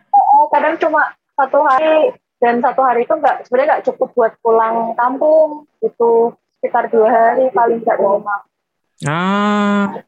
[0.08, 1.02] eh, kadang cuma
[1.36, 6.90] satu hari dan satu hari itu nggak sebenarnya nggak cukup buat pulang kampung itu sekitar
[6.90, 8.46] dua hari paling nggak rumah.
[9.06, 10.02] Ah.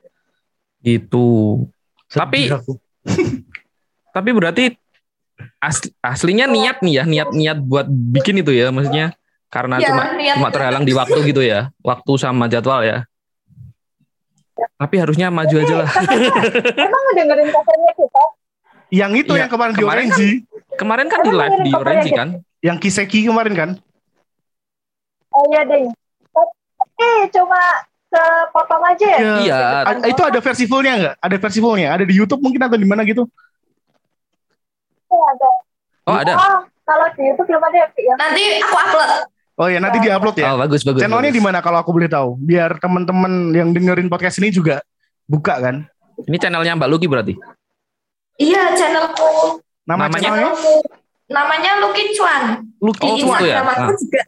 [0.81, 1.65] Gitu.
[2.09, 2.49] Tapi-.
[4.15, 4.73] Tapi berarti
[5.61, 9.13] asli, aslinya niat nih ya, niat-niat buat bikin itu ya maksudnya.
[9.49, 13.05] Karena Ya, cuma niat- cuma terhalang di waktu gitu ya, waktu sama jadwal ya.
[14.77, 15.89] Tapi harusnya maju aja lah.
[16.75, 18.23] Emang dengerin covernya kita?
[18.89, 20.27] Yang itu Iya, yang kemarin di kemarin Orange,
[20.75, 22.29] Kemarin kan di live di Orange kan.
[22.59, 23.69] yang Kiseki kemarin kan?
[25.29, 25.85] Oh iya deh.
[26.33, 27.61] Tapi cuma
[28.09, 29.19] sepotong aja ya?
[29.45, 29.59] Iya.
[29.85, 31.15] A- itu ada versi fullnya nggak?
[31.21, 31.93] Ada versi fullnya?
[31.93, 33.29] Ada di YouTube mungkin atau di mana gitu?
[35.05, 35.49] Iya, ada.
[36.09, 36.33] Oh ada.
[36.33, 38.13] Oh, kalau di YouTube belum ada ya, ya?
[38.17, 39.11] Nanti aku upload.
[39.59, 40.55] Oh ya nanti diupload ya.
[40.55, 41.03] Oh bagus bagus.
[41.03, 42.39] Channelnya di mana kalau aku boleh tahu?
[42.39, 44.79] Biar teman-teman yang dengerin podcast ini juga
[45.27, 45.75] buka kan?
[46.23, 47.35] Ini channelnya Mbak Luki berarti.
[48.39, 49.59] Iya, channelku.
[49.83, 50.17] Nama Namanya?
[50.17, 50.49] channelnya?
[50.49, 50.73] Channelku.
[51.29, 52.43] Namanya Lucky Chuan.
[52.79, 53.39] Lucky Oh, Chuan.
[53.39, 53.57] itu ya?
[53.61, 53.93] Aku Ah.
[53.93, 54.21] juga.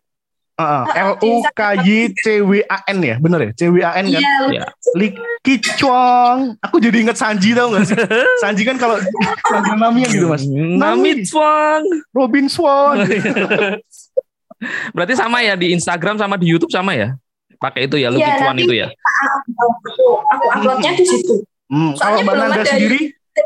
[0.62, 3.52] Heeh, L U K Y C W A N ya, bener ya?
[3.58, 4.22] C W A N kan?
[4.22, 4.64] Iya, Iya.
[4.94, 6.54] Lucky Chuan.
[6.62, 7.98] Aku jadi inget Sanji tau gak sih?
[8.44, 9.02] Sanji kan kalau
[9.42, 10.46] Sanji Namian gitu mas.
[10.46, 11.82] Nami Twang.
[12.12, 13.02] Robin Swan.
[14.94, 17.18] Berarti sama ya di Instagram sama di YouTube sama ya?
[17.58, 18.88] Pakai itu ya Luki Iya, nanti- itu ya.
[18.90, 21.42] aku, aku uploadnya di situ.
[21.66, 23.00] Hmm, kalau Soalnya Mbak belum Nanda sendiri,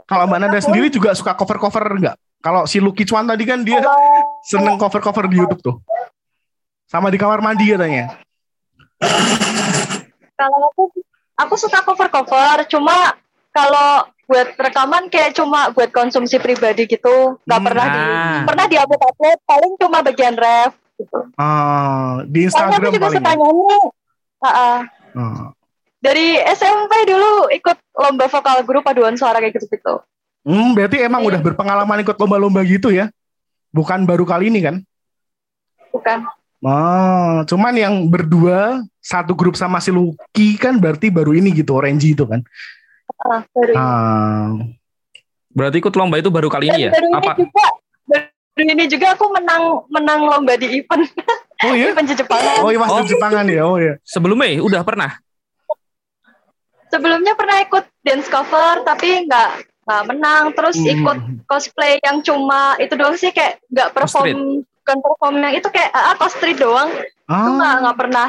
[0.03, 2.15] kalau Mbak Nanda sendiri juga suka cover-cover enggak?
[2.39, 3.81] Kalau si Lucky Chuan tadi kan dia
[4.41, 5.75] seneng cover-cover di YouTube tuh.
[6.85, 8.13] Sama di kamar mandi katanya.
[10.35, 10.83] kalau aku
[11.35, 13.15] aku suka cover cover cuma
[13.49, 18.41] kalau buat rekaman kayak cuma buat konsumsi pribadi gitu nggak Hmm, pernah di ah.
[18.43, 23.05] pernah di upload upload paling cuma bagian ref gitu Ah, di soalnya aku Instagram juga
[23.05, 23.15] paling.
[23.15, 23.35] suka ya?
[23.35, 23.77] nyanyi
[24.37, 24.79] Ah, ah.
[25.13, 25.45] Ah.
[26.05, 29.95] Dari SMP dulu ikut lomba vokal grup paduan suara kayak gitu gitu
[30.45, 33.09] Hmm, berarti emang udah berpengalaman ikut lomba-lomba gitu ya?
[33.73, 34.75] Bukan baru kali ini kan?
[35.89, 36.21] bukan
[36.61, 42.13] Oh, cuman yang berdua satu grup sama si Lucky kan berarti baru ini gitu, Orange
[42.13, 42.45] itu kan?
[43.21, 43.77] Ah, baru ini.
[43.81, 44.49] Ah,
[45.49, 46.91] Berarti ikut lomba itu baru kali ini ya?
[46.93, 47.31] baru ini Apa?
[47.41, 47.65] juga
[48.05, 51.09] baru ini juga aku menang menang lomba di event
[51.65, 51.89] oh iya?
[51.93, 53.01] event Jepangan Oh iya mas Oh.
[53.01, 53.97] di Jepangan ya, oh iya.
[54.05, 55.09] Sebelumnya udah pernah?
[56.95, 59.49] Sebelumnya pernah ikut dance cover tapi nggak
[59.83, 60.87] nggak menang terus Hmm.
[60.89, 65.91] ikut cosplay yang cuma itu doang sih kayak nggak perform bukan perform yang itu kayak
[65.91, 68.27] ah, cosplay doang itu nggak Ah, nggak pernah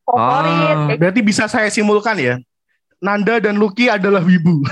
[0.00, 0.94] favorit Ah.
[0.94, 2.34] berarti bisa saya simpulkan ya.
[2.98, 4.64] Nanda dan Lucky adalah wibu.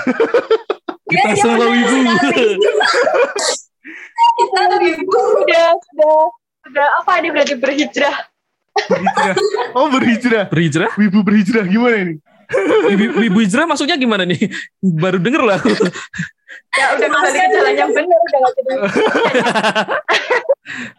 [1.12, 1.98] Kita Iya, semua wibu.
[4.32, 5.20] Kita wibu.
[5.42, 6.16] udah udah
[6.64, 8.16] udah apa ini berarti berhijrah
[8.72, 9.34] berhijrah.
[9.74, 10.44] Oh berhijrah.
[10.48, 10.90] Berhijrah?
[10.96, 12.14] Wibu berhijrah gimana ini?
[12.88, 14.50] Wibu, wibu hijrah maksudnya gimana nih?
[14.80, 15.72] Baru denger lah aku.
[16.72, 18.40] ya udah kembali ke jalan yang benar udah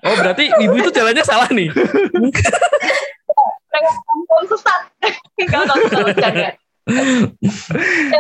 [0.06, 1.70] Oh berarti wibu itu jalannya salah nih.
[4.50, 4.82] sesat.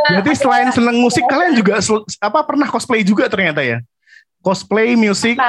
[0.07, 1.83] Berarti selain seneng musik kalian juga
[2.23, 3.83] apa pernah cosplay juga ternyata ya?
[4.43, 5.39] Cosplay, musik.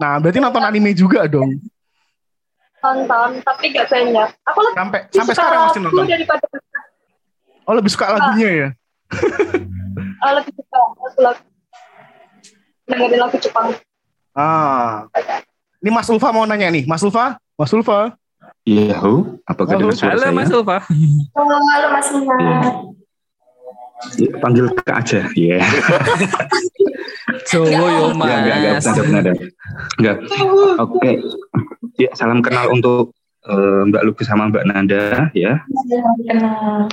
[0.00, 1.56] nah berarti nonton anime juga dong.
[2.78, 6.04] nonton tapi nggak banyak aku lebih Sampai sampai suka sekarang masih nonton.
[6.06, 6.46] daripada
[7.68, 8.68] Oh, lebih suka lagunya ya?
[10.24, 11.42] uh, lebih suka lagu lagu
[12.88, 13.76] dengerin lagu Jepang
[14.32, 15.04] Ah.
[15.82, 16.86] Ini Mas Ulfa mau nanya nih.
[16.86, 17.42] Mas Ulfa?
[17.58, 18.14] Mas Ulfa?
[18.62, 19.34] Iya, Hu.
[19.42, 19.90] Apakah Halo.
[19.90, 20.32] dengar suara Halo saya?
[20.32, 20.78] Mas Ulfa.
[21.34, 22.36] Halo, halo Mas Lima.
[24.14, 25.20] Ya, panggil ke aja.
[25.34, 25.58] Iya.
[27.50, 28.86] Jowo yo Enggak, enggak, enggak, Mas.
[28.86, 29.32] bercanda, bercanda.
[29.98, 30.16] Enggak.
[30.86, 31.10] Oke.
[31.98, 33.10] Ya, salam kenal untuk
[33.42, 35.66] eh, Mbak Luki sama Mbak Nanda ya.
[36.30, 36.86] Kenal.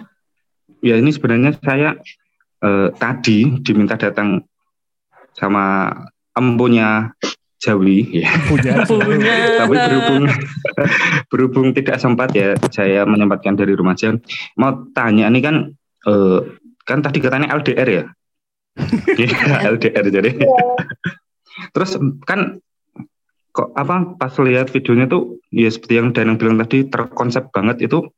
[0.85, 1.97] Ya, ini sebenarnya saya
[2.61, 4.45] eh, tadi diminta datang
[5.33, 5.89] sama
[6.37, 7.09] empunya
[7.57, 8.29] Jawi ya.
[8.45, 8.85] Punya.
[8.85, 10.23] Tapi berhubung
[11.33, 14.21] berhubung tidak sempat ya, saya menyempatkan dari rumah jam.
[14.61, 15.55] Mau tanya nih kan
[16.05, 16.39] eh,
[16.85, 18.05] kan tadi katanya LDR ya?
[19.17, 20.31] Iya, LDR jadi.
[21.73, 21.97] Terus
[22.29, 22.61] kan
[23.55, 28.11] kok apa pas lihat videonya tuh ya seperti yang Danang bilang tadi terkonsep banget itu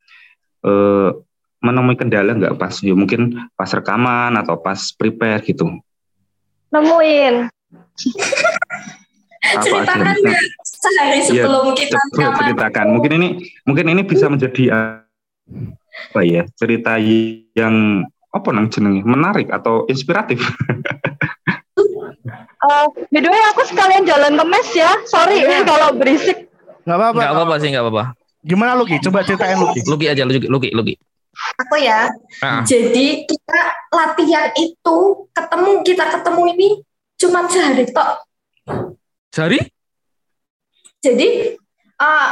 [0.66, 1.14] eh,
[1.68, 5.68] menemui kendala nggak pas ya mungkin pas rekaman atau pas prepare gitu
[6.72, 7.48] nemuin
[9.48, 12.40] apa aja Ceritakan bisa nggak sehari sebelum kita Coba rekaman.
[12.40, 13.28] ceritakan mungkin ini
[13.64, 20.44] mungkin ini bisa menjadi apa ya cerita yang apa nang jenenge menarik atau inspiratif
[22.64, 26.48] uh, by the way aku sekalian jalan ke mes ya sorry kalau berisik
[26.88, 27.20] Gak apa-apa.
[27.20, 28.04] Enggak apa-apa sih, enggak apa-apa.
[28.48, 28.96] Gimana Lucky?
[29.04, 29.84] Coba ceritain Lucky.
[29.84, 30.96] Luki aja, Luki, Luki, Luki.
[31.66, 32.10] Aku ya.
[32.42, 32.62] Ah.
[32.66, 33.60] Jadi kita
[33.94, 34.98] latihan itu
[35.32, 36.68] ketemu kita ketemu ini
[37.18, 38.26] cuma sehari tok.
[39.34, 39.60] Jari?
[41.02, 41.28] Jadi
[41.98, 42.30] eh,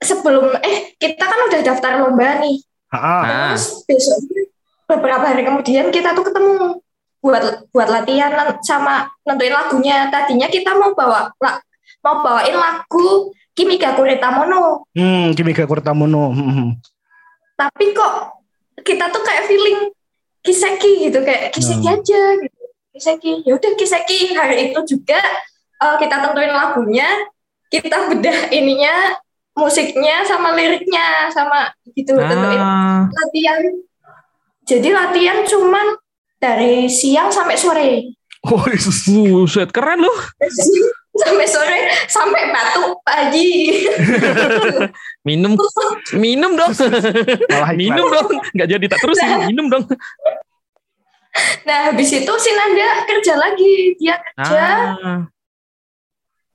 [0.00, 2.56] sebelum eh kita kan udah daftar lomba nih.
[2.92, 3.52] Ah.
[3.52, 4.18] Terus besok
[4.86, 6.80] beberapa hari kemudian kita tuh ketemu
[7.20, 10.08] buat buat latihan sama nentuin lagunya.
[10.08, 11.60] Tadinya kita mau bawa la-
[12.04, 14.84] mau bawain lagu Kimika Kuritamono.
[14.92, 16.28] Hmm, Kimika Kurtamono.
[16.30, 16.70] Hmm, hmm.
[17.56, 18.35] Tapi kok
[18.86, 19.90] kita tuh kayak feeling
[20.40, 21.96] Kiseki gitu kayak Kiseki Hmm.
[21.98, 22.62] aja gitu.
[22.94, 23.32] Kiseki.
[23.42, 25.18] Ya udah Kiseki hari itu juga
[25.76, 27.08] eh, kita tentuin lagunya,
[27.68, 29.18] kita bedah ininya
[29.52, 33.60] musiknya sama liriknya sama gitu tentuin Ah, latihan.
[34.62, 35.98] Jadi latihan cuman
[36.38, 37.90] dari siang sampai sore.
[38.46, 38.62] Oh,
[39.34, 40.18] buset keren loh.
[41.20, 43.82] Sampai sore sampai batuk pagi.
[45.26, 45.58] Minum.
[46.14, 46.72] Minum dong.
[47.50, 48.28] Malah minum dong.
[48.54, 49.28] Nggak jadi tak terusin.
[49.50, 49.84] Minum dong.
[51.68, 53.98] nah habis itu si Nanda kerja lagi.
[54.00, 54.64] Dia kerja.
[55.02, 55.20] Ah,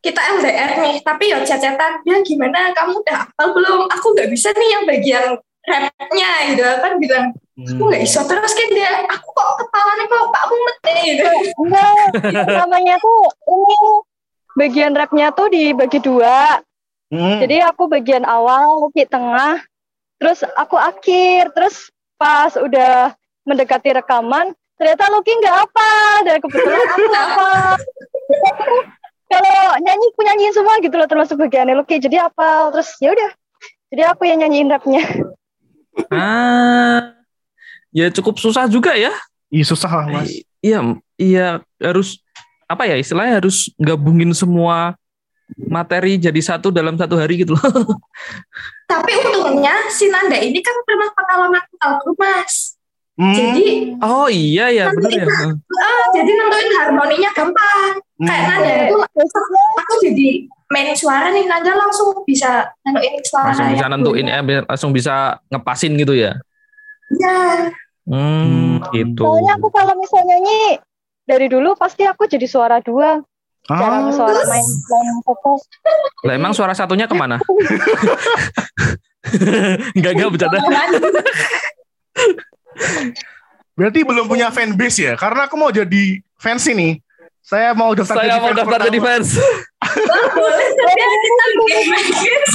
[0.01, 0.95] kita LDR nih.
[1.05, 2.73] Tapi ya cecetan dia gimana?
[2.73, 3.85] Kamu udah hafal belum?
[3.91, 7.25] Aku nggak bisa nih yang bagian rapnya gitu kan bilang
[7.61, 8.25] aku nggak bisa.
[8.25, 11.29] Terus kan dia aku kok kepalanya kok pak mumet nih gitu.
[11.61, 11.93] Enggak,
[12.33, 13.77] itu namanya tuh ini
[14.53, 16.59] bagian rapnya tuh dibagi dua.
[17.11, 17.39] Hmm.
[17.43, 19.59] Jadi aku bagian awal, Lucky tengah,
[20.15, 23.11] terus aku akhir, terus pas udah
[23.43, 25.91] mendekati rekaman, ternyata Lucky nggak apa,
[26.23, 27.51] dan kebetulan aku apa.
[29.31, 31.99] Kalau nyanyi aku nyanyiin semua gitu loh, termasuk bagiannya Lucky.
[31.99, 32.71] Jadi apa?
[32.75, 33.29] Terus ya udah,
[33.91, 35.03] jadi aku yang nyanyiin rapnya.
[36.11, 37.15] ah.
[37.91, 39.11] Ya cukup susah juga ya.
[39.51, 40.31] Ih, susah lah, Mas.
[40.31, 40.79] I- Iya,
[41.17, 41.47] iya
[41.81, 42.21] harus
[42.71, 44.95] apa ya istilahnya harus gabungin semua
[45.61, 47.61] materi jadi satu dalam satu hari gitu loh.
[48.91, 52.79] tapi untungnya si Nanda ini kan pernah pengalaman album mas
[53.19, 53.35] Hmm.
[53.35, 55.27] jadi Oh iya ya benar ya.
[55.27, 58.23] ah, jadi nentuin harmoninya gampang Hmm.
[58.23, 58.95] kayak Nanda itu
[59.77, 60.27] aku jadi
[60.71, 65.15] main suara nih Nanda langsung bisa nentuin suara Langsung bisa nentuin eh, langsung bisa
[65.51, 66.39] ngepasin gitu ya.
[67.13, 67.67] ya
[68.07, 69.21] Hmm, gitu.
[69.21, 70.79] Soalnya aku kalau misalnya nyanyi
[71.25, 73.21] dari dulu pasti aku jadi suara dua,
[73.69, 75.61] jarang Ah, suara main main fokus.
[76.25, 77.37] Lah emang suara satunya ke mana?
[79.95, 80.57] Enggak enggak bercanda.
[83.77, 85.13] berarti belum punya fanbase ya?
[85.15, 86.97] Karena aku mau jadi fans ini.
[87.41, 89.17] Saya mau daftar Saya jadi mau fans daftar jadi pertama.
[89.17, 89.29] fans.
[91.61, 92.45] bikin magazine.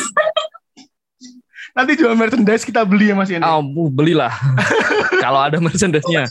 [1.76, 3.44] Nanti jual merchandise kita beli ya Mas Yandi.
[3.44, 3.60] Oh,
[3.92, 4.32] belilah.
[5.24, 6.24] Kalau ada merchandise-nya.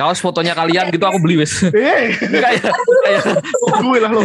[0.00, 1.60] Kaos fotonya kalian gitu aku beli wes.
[1.76, 3.22] Eh, Kayak kayak
[3.84, 4.24] gue lah lo.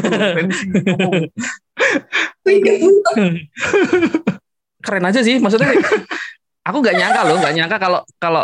[4.79, 5.75] Keren aja sih maksudnya
[6.65, 8.43] aku nggak nyangka loh nggak nyangka kalau kalau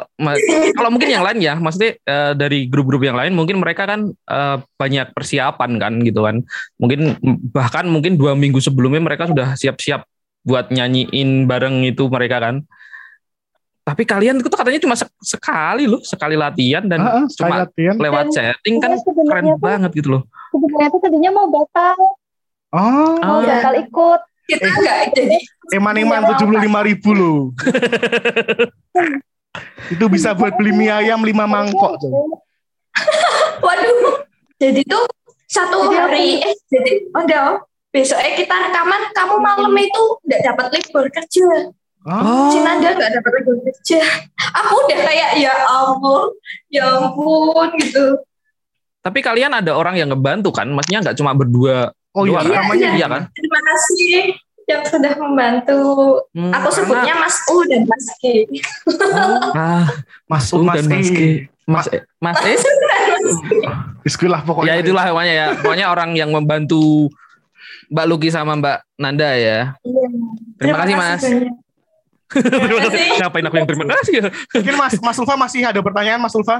[0.78, 4.58] kalau mungkin yang lain ya maksudnya eh, dari grup-grup yang lain mungkin mereka kan eh,
[4.78, 6.46] banyak persiapan kan gitu kan
[6.78, 7.18] mungkin
[7.50, 10.06] bahkan mungkin dua minggu sebelumnya mereka sudah siap-siap
[10.46, 12.66] buat nyanyiin bareng itu mereka kan
[13.82, 17.96] tapi kalian itu katanya cuma sek- sekali loh sekali latihan dan ah, sekali cuma latihan.
[17.96, 21.98] lewat Dan- chatting kan Iya, keren tuh- banget gitu loh Sebenarnya tuh tadinya mau batal,
[22.70, 23.42] Oh, mau Oh.
[23.42, 24.22] batal ikut.
[24.44, 25.38] kita enggak jadi
[25.74, 27.40] eman-eman tujuh puluh lima ribu loh.
[29.90, 32.12] Itu bisa buat beli mie ayam lima mangkok tuh.
[33.64, 34.24] waduh
[34.58, 35.08] jadi tuh
[35.46, 37.58] satu Jadi hari eh jadi oh enggak oh.
[37.90, 41.48] besoknya kita rekaman kamu malam itu enggak dapat libur kerja
[42.02, 44.02] Oh, si Nanda nggak dapat libur kerja
[44.58, 46.34] aku udah kayak ya ampun
[46.68, 48.18] ya ampun gitu
[49.02, 52.90] tapi kalian ada orang yang ngebantu kan maksudnya nggak cuma berdua oh iya, doang, namanya
[52.98, 54.34] iya kan terima kasih
[54.66, 55.82] yang sudah membantu
[56.34, 58.24] Hmm, aku karena- sebutnya Mas U dan Mas G
[59.54, 59.86] ah
[60.26, 61.06] Mas U Mas dan Mas.
[61.06, 61.20] G.
[61.70, 62.54] Mas E- Mas E.
[64.02, 64.74] Biskulah pokoknya.
[64.74, 65.48] Ya itulah pokoknya ya.
[65.56, 67.08] Pokoknya orang yang membantu
[67.88, 69.78] Mbak Luki sama Mbak Nanda ya.
[69.80, 70.08] Iya.
[70.58, 71.22] Terima kasih, Mas.
[71.22, 71.54] banyak.
[72.32, 73.06] Terima kasih.
[73.20, 74.28] Ngapain aku yang terima kasih ya?
[74.32, 76.58] Mungkin Mas Mas Ulfa masih ada pertanyaan Mas Ulfa?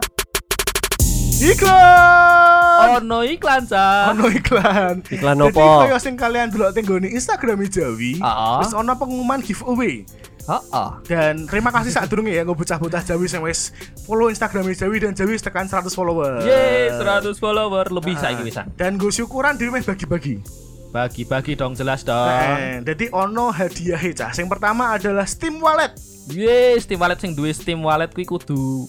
[1.42, 3.02] Iklan.
[3.02, 4.14] no iklan sa.
[4.14, 5.02] Ono iklan.
[5.10, 5.82] Iklan Jadi opo?
[5.82, 8.22] kaya sing kalian delok tenggone Instagram Jawi,
[8.62, 10.06] wis ono pengumuman giveaway.
[10.46, 10.90] Heeh.
[11.06, 13.74] Dan terima kasih saat durunge ya bocah-bocah Jawi sing wis
[14.06, 16.46] follow Instagram Jawi dan Jawi tekan 100 follower.
[16.46, 18.66] Yeay, 100 follower lebih saiki bisa.
[18.78, 20.42] Dan gue syukuran dhewe bagi-bagi.
[20.92, 22.28] Bagi-bagi dong jelas dong.
[22.60, 24.36] Eh, Jadi ono hadiah cah.
[24.36, 25.96] Sing pertama adalah Steam Wallet
[26.30, 28.86] Yeay, Steam Wallet sing duwe Steam Wallet kuwi kudu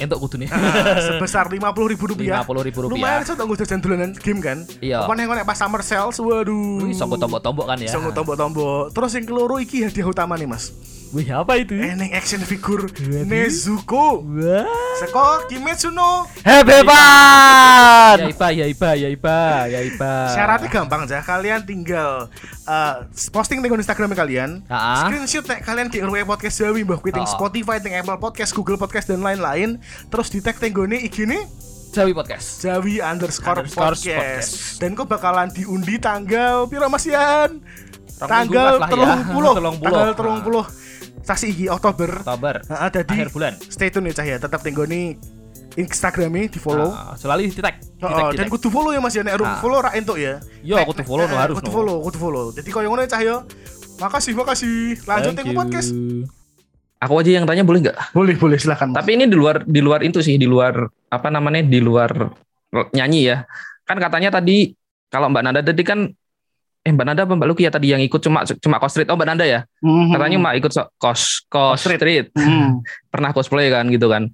[0.00, 0.50] entuk kudune.
[0.50, 2.42] Ah, sebesar lima puluh ribu rupiah.
[2.42, 2.90] Rp50.000.
[2.90, 4.66] Lumayan so tunggu jajan dolanan game kan.
[4.82, 5.06] Iya.
[5.06, 6.82] Apa nih nek pas summer sales, waduh.
[6.82, 7.86] Wih, tombok-tombok kan ya.
[7.86, 8.90] Bisa tombok-tombok.
[8.90, 10.74] Terus yang keloro iki hadiah utama nih mas.
[11.12, 11.76] Wih, apa itu?
[11.76, 12.88] Eneng action figure.
[13.28, 14.24] Nezuko.
[14.24, 14.64] Wah.
[14.96, 16.24] Seko Kimetsu no.
[16.40, 18.16] Hebat.
[18.16, 20.12] Ya iba, ya iba, ya iba, ya iba.
[20.32, 21.20] Syaratnya gampang aja.
[21.20, 22.32] Kalian tinggal
[22.64, 22.94] uh,
[23.28, 24.64] posting di Instagram kalian.
[24.72, 25.04] Ah.
[25.04, 27.32] Screenshot nek kalian di RW Podcast Jawi mbah kuwi ting Ah.
[27.36, 29.84] Spotify, ting Apple Podcast, Google Podcast dan lain-lain.
[30.08, 31.44] Terus di tag tenggone IG nih
[31.92, 32.64] Jawi Podcast.
[32.64, 34.48] Jawi underscore, Underscore podcast.
[34.48, 34.80] podcast.
[34.80, 37.60] Dan kok bakalan diundi tanggal piro Mas Yan?
[38.16, 38.86] tanggal ya.
[38.92, 40.64] telung puluh tanggal telung puluh
[41.22, 42.60] sasi iki Oktober Oktober.
[42.62, 43.52] Heeh, dadi Akhir bulan.
[43.62, 45.16] stay tune ya cah ya tetap tenggo nih
[45.72, 47.80] Instagramnya di follow Ah, selalu di tag.
[47.80, 49.56] Di Oh, tag, di dan kudu follow ya Mas ya nek urung Ah.
[49.56, 50.36] follow ra entuk ya.
[50.60, 51.72] Yo, Nek- kudu follow no harus Kudu no.
[51.72, 52.44] follow, kudu follow.
[52.52, 53.36] Jadi koyo ngono cah yo.
[53.96, 55.00] Makasih, makasih.
[55.02, 55.90] Lanjut ke podcast.
[57.00, 57.98] Aku aja yang tanya boleh nggak?
[58.12, 58.92] Boleh, boleh silakan.
[58.92, 60.76] Tapi ini di luar di luar itu sih, di luar
[61.08, 61.64] apa namanya?
[61.64, 62.10] Di luar
[62.92, 63.42] nyanyi ya.
[63.82, 64.70] Kan katanya tadi
[65.08, 66.06] kalau Mbak Nanda tadi kan
[66.82, 69.06] eh Mbak Nanda apa Mbak Luki ya tadi yang ikut cuma cuma cos street.
[69.06, 69.60] Oh Mbak Nanda ya.
[69.80, 70.10] Mhm.
[70.12, 71.98] Katanya Mbak ikut so- cos cos Street.
[71.98, 72.26] street.
[72.34, 72.82] Hmm.
[73.12, 74.26] Pernah cosplay kan gitu kan.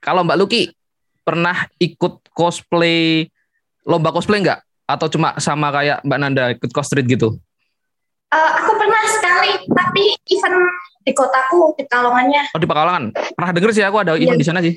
[0.00, 0.72] Kalau Mbak Luki
[1.20, 3.28] pernah ikut cosplay
[3.84, 4.60] lomba cosplay nggak?
[4.84, 7.36] Atau cuma sama kayak Mbak Nanda ikut cos street gitu?
[8.28, 10.56] Eh, aku pernah sekali, tapi event
[11.00, 12.50] di kotaku di Kalongannya.
[12.50, 13.12] Oh di Pekalongan.
[13.12, 14.40] Pernah denger sih aku ada event Iya.
[14.40, 14.74] di sana sih.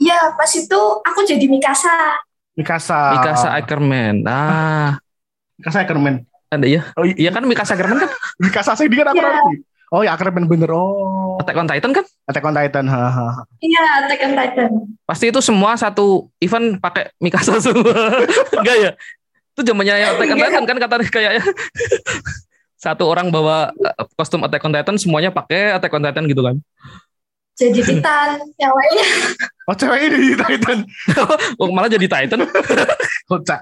[0.00, 2.16] Iya, pas itu aku jadi Mikasa.
[2.56, 3.18] Mikasa.
[3.18, 4.24] Mikasa Ackerman.
[4.24, 4.96] Ah,
[5.60, 6.24] Mikasa Ackerman.
[6.48, 6.82] ada ya.
[6.96, 9.28] Oh, iya, Iya kan Mikasa Ackerman kan Mikasa saya kan aku Iya.
[9.30, 9.54] ngerti.
[9.90, 10.70] Oh ya Ackerman bener.
[10.70, 11.38] Oh.
[11.38, 12.04] Attack on Titan kan?
[12.24, 12.86] Attack on Titan.
[12.86, 13.42] Ha, ha, ha.
[13.58, 14.70] Iya, Attack on Titan.
[15.02, 18.22] Pasti itu semua satu event pakai Mikasa semua.
[18.54, 18.90] Enggak ya?
[19.50, 20.46] Itu zamannya yang Attack on Iya.
[20.46, 21.42] Titan kan katanya kayaknya.
[22.80, 26.56] Satu orang bawa eh, kostum Attack on Titan semuanya pakai Attack on Titan gitu kan.
[27.54, 28.28] Jadi Titan.
[28.62, 29.06] Yang lainnya
[29.68, 30.78] Oh cewek ini di Titan.
[31.58, 32.40] Oh, malah jadi Titan.
[33.26, 33.60] Kocak.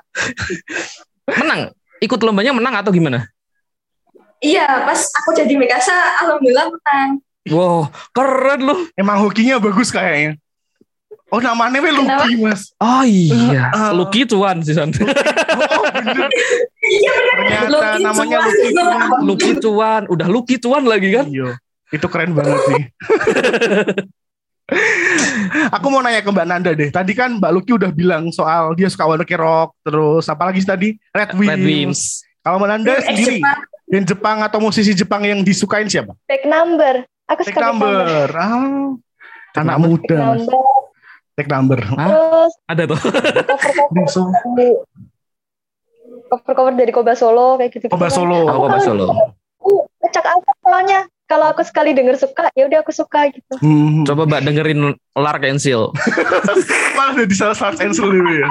[1.26, 1.72] Menang.
[1.98, 3.26] Ikut lombanya menang atau gimana?
[4.38, 7.10] Iya, pas aku jadi Mikasa, alhamdulillah menang.
[7.50, 8.78] Wow, keren loh.
[8.94, 10.38] Emang hokinya bagus kayaknya.
[11.28, 12.24] Oh namanya we Kenapa?
[12.24, 12.72] Lucky mas.
[12.80, 13.90] Oh iya, Eh, eh.
[13.92, 14.88] Lucky cuan sih San.
[14.96, 16.28] Oh bener.
[16.88, 17.36] Iya benar.
[17.36, 18.48] Ternyata Lucky namanya Cuan.
[18.48, 19.20] Lucky Cuan.
[19.28, 21.26] Lucky cuan, udah Lucky cuan lagi kan?
[21.28, 21.50] Iya.
[21.92, 22.82] Itu keren banget sih.
[25.72, 26.92] Aku mau nanya ke Mbak Nanda deh.
[26.92, 30.68] Tadi kan Mbak Lucky udah bilang soal dia suka Wonder Rock, terus apa lagi sih
[30.68, 30.88] tadi?
[31.10, 31.48] Red Wings.
[31.48, 32.00] Red Wings.
[32.44, 33.58] Kalau Mbak Nanda sendiri, Jepang.
[33.88, 36.12] band Jepang atau musisi Jepang yang disukain siapa?
[36.28, 37.08] Back number.
[37.28, 37.96] Aku Take suka back number.
[37.96, 38.28] number.
[38.36, 39.88] Ah, anak number.
[39.88, 40.38] muda Back mas.
[40.44, 40.60] number.
[41.38, 41.78] Take number.
[41.80, 42.08] Hah?
[42.08, 42.98] Terus Ada tuh.
[46.28, 47.84] cover-cover dari Koba Solo kayak gitu.
[47.88, 48.44] Koba Solo.
[48.44, 49.06] Aku Koba Solo.
[50.04, 51.00] Ngecek aja soalnya.
[51.28, 53.60] Kalau aku sekali denger suka, ya udah aku suka gitu.
[53.60, 54.00] Hmm.
[54.08, 54.80] Coba Mbak dengerin
[55.12, 55.92] Lark and Seal.
[56.96, 58.48] Malah udah di salah satu cancel dulu ya.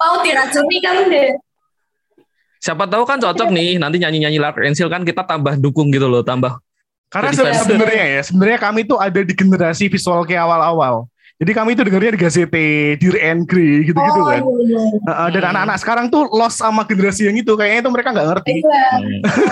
[0.00, 1.30] Mau diracuni kamu deh.
[2.56, 6.08] Siapa tahu kan cocok nih nanti nyanyi-nyanyi Lark and Seal kan kita tambah dukung gitu
[6.08, 6.56] loh, tambah.
[7.12, 11.09] Karena sebenarnya ya, sebenarnya kami tuh ada di generasi visual kayak awal-awal.
[11.40, 14.44] Jadi kami tuh dengarnya di Gazette, Dear and Grey gitu-gitu oh, kan.
[14.44, 14.82] iya, iya.
[15.08, 15.50] Heeh, dan Hmm.
[15.56, 18.54] anak-anak sekarang tuh lost sama generasi yang itu kayaknya itu mereka nggak ngerti.
[18.60, 18.84] Iya.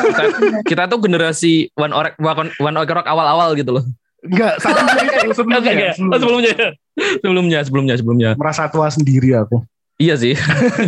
[0.04, 0.22] kita,
[0.68, 3.84] kita tuh generasi One Orek One, One Ok Rock awal-awal gitu loh.
[4.20, 5.96] Enggak, itu, sebelumnya.
[5.96, 6.54] Oh, sebelumnya.
[7.24, 8.30] sebelumnya, sebelumnya, sebelumnya.
[8.36, 9.64] Merasa tua sendiri aku.
[9.98, 10.38] Iya sih.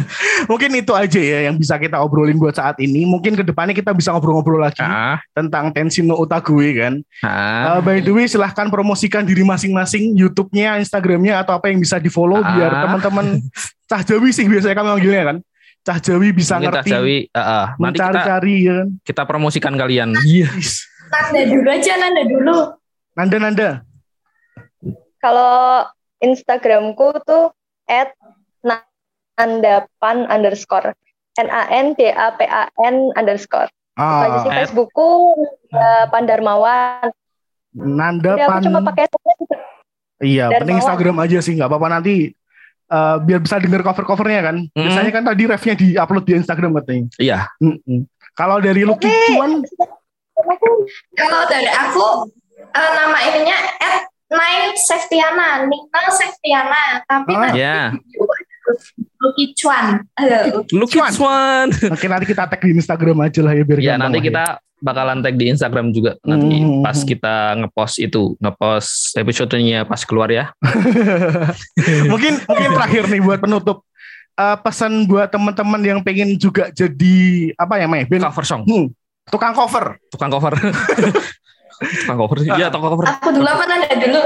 [0.51, 3.03] Mungkin itu aja ya yang bisa kita obrolin buat saat ini.
[3.03, 6.95] Mungkin ke depannya kita bisa ngobrol-ngobrol lagi Ah, tentang Tensino Otague kan.
[7.21, 7.75] ah.
[7.75, 12.39] Uh, by the way, silahkan promosikan diri masing-masing YouTube-nya, Instagram-nya atau apa yang bisa di-follow
[12.39, 12.55] Ah.
[12.55, 13.27] biar teman-teman
[13.91, 15.37] Cah Jawi sih biasanya kami manggilnya kan.
[15.83, 17.65] Cah Jawi bisa Mungkin ngerti, Jawi, ah, ah.
[17.83, 18.89] nanti kita mencari-cari ya kan.
[19.03, 20.09] kita promosikan kalian.
[20.23, 20.47] Iya.
[20.55, 20.87] Is.
[21.11, 22.57] Nanda dulu aja, Nanda dulu.
[23.19, 23.71] Nanda Nanda.
[25.19, 25.83] Kalau
[26.17, 27.51] Instagramku tuh
[27.85, 28.15] at
[29.41, 30.93] nandapan underscore.
[31.35, 33.71] N-A-N-D-A-P-A-N underscore.
[33.91, 35.09] Itu aja Ah, sih at- Facebookku
[35.67, 37.09] Nanda Pandarmawan.
[37.73, 38.63] Nanda Jadi aku Pan.
[38.63, 39.05] cuma pakai.
[40.21, 40.61] Iya, Darmawan.
[40.61, 42.15] penting Instagram aja sih nggak apa-apa nanti
[42.87, 44.57] uh, biar bisa denger cover-covernya kan.
[44.67, 44.83] Hmm.
[44.83, 47.07] Biasanya kan tadi refnya di-upload di Instagram katanya.
[47.17, 47.39] Iya.
[47.59, 48.05] Mm-mm.
[48.33, 49.27] Kalau dari Lucky Oke.
[49.31, 49.53] Cuan,
[51.13, 52.07] Kalau dari aku,
[52.63, 57.41] eh, nama ininya at Nine Septiana, Nina Septiana, tapi Ah.
[57.43, 57.91] nanti Ya.
[59.21, 60.01] Lucky Chuan.
[60.71, 60.97] Lucky.
[61.11, 61.69] Swan.
[61.69, 64.27] oke nanti kita tag di Instagram aja lah ya biar Ya gampang nanti lah ya.
[64.27, 64.45] kita
[64.81, 66.81] bakalan tag di Instagram juga nanti Hmm.
[66.81, 70.57] pas kita ngepost itu ngepost episode-nya pas keluar ya.
[72.11, 73.85] mungkin mungkin terakhir nih buat penutup
[74.33, 77.17] Eh, pesan buat teman-teman yang pengen juga jadi
[77.55, 78.09] apa ya Mei?
[78.09, 78.89] Cover song, Hmm,
[79.29, 80.01] tukang cover.
[80.09, 80.57] tukang cover.
[82.01, 82.49] tukang cover sih.
[82.49, 83.05] Iya, tukang cover.
[83.11, 84.23] Aku dulu apa Nanda dulu?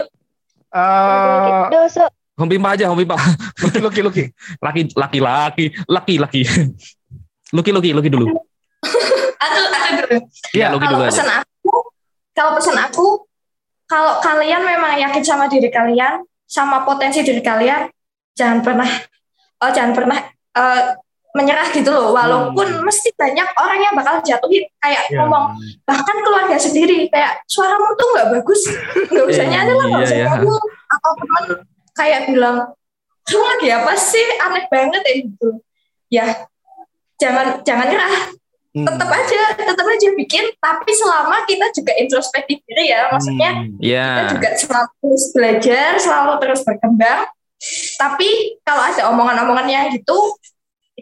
[0.71, 2.07] Eh, Dosa.
[2.35, 3.15] Home Pimpa aja, Home Pimpa.
[3.63, 4.25] Lucky Lucky Lucky.
[4.59, 6.41] Laki laki laki laki laki.
[7.55, 8.27] Lucky Lucky Lucky dulu.
[9.39, 10.17] Aku, aku dulu.
[10.51, 11.11] Iya, Lucky kalau dulu aja.
[11.15, 11.75] pesan aku,
[12.35, 13.07] kalau pesan aku,
[13.87, 17.87] kalau kalian memang yakin sama diri kalian, sama potensi diri kalian,
[18.35, 18.91] jangan pernah,
[19.63, 20.19] oh jangan pernah
[20.59, 20.83] eh,
[21.39, 22.11] menyerah gitu loh.
[22.19, 25.23] Walaupun mesti banyak orang yang bakal jatuhin, kayak Ya.
[25.23, 25.55] ngomong
[25.87, 28.61] bahkan keluarga sendiri kayak suaramu tuh nggak bagus,
[29.07, 30.27] nggak usah nyanyi lah, nggak iya, usah iya.
[30.35, 30.51] nyanyi.
[30.91, 31.45] Atau teman
[31.95, 32.75] kayak bilang,
[33.23, 34.27] kamu lagi apa sih?
[34.39, 35.49] Aneh banget ya gitu.
[36.09, 36.27] Ya,
[37.17, 38.17] jangan jangan nyerah.
[38.75, 38.83] Hmm.
[38.91, 43.79] tetap aja tetap aja bikin tapi selama kita juga introspektif diri ya maksudnya Hmm.
[43.79, 44.27] kita Ya.
[44.27, 47.23] juga selalu terus belajar selalu terus berkembang
[47.95, 50.19] tapi kalau ada omongan-omongan yang gitu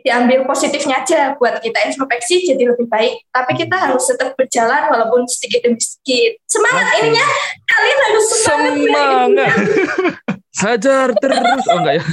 [0.05, 5.25] diambil positifnya aja buat kita introspeksi jadi lebih baik tapi kita harus tetap berjalan walaupun
[5.25, 6.97] sedikit demi sedikit semangat Oke.
[7.09, 7.25] ininya
[7.65, 9.57] kalian harus semangat Semangat.
[10.53, 11.65] Hajar terus.
[11.69, 12.05] Oh enggak ya.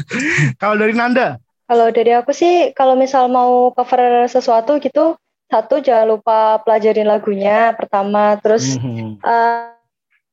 [0.55, 1.27] Kalau dari Nanda,
[1.69, 5.13] Kalau dari aku sih, kalau misal mau cover sesuatu gitu,
[5.53, 9.21] satu jangan lupa pelajarin lagunya pertama, terus Mhm.
[9.21, 9.69] eh,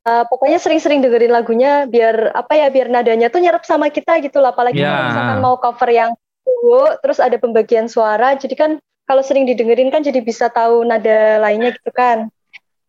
[0.08, 4.40] eh, pokoknya sering-sering dengerin lagunya biar apa ya, biar nadanya tuh nyerap sama kita gitu
[4.40, 4.56] lah.
[4.56, 8.70] Apalagi kalau misalkan mau cover yang dulu, terus ada pembagian suara, jadi kan
[9.04, 12.32] kalau sering didengerin kan jadi bisa tahu nada lainnya gitu kan.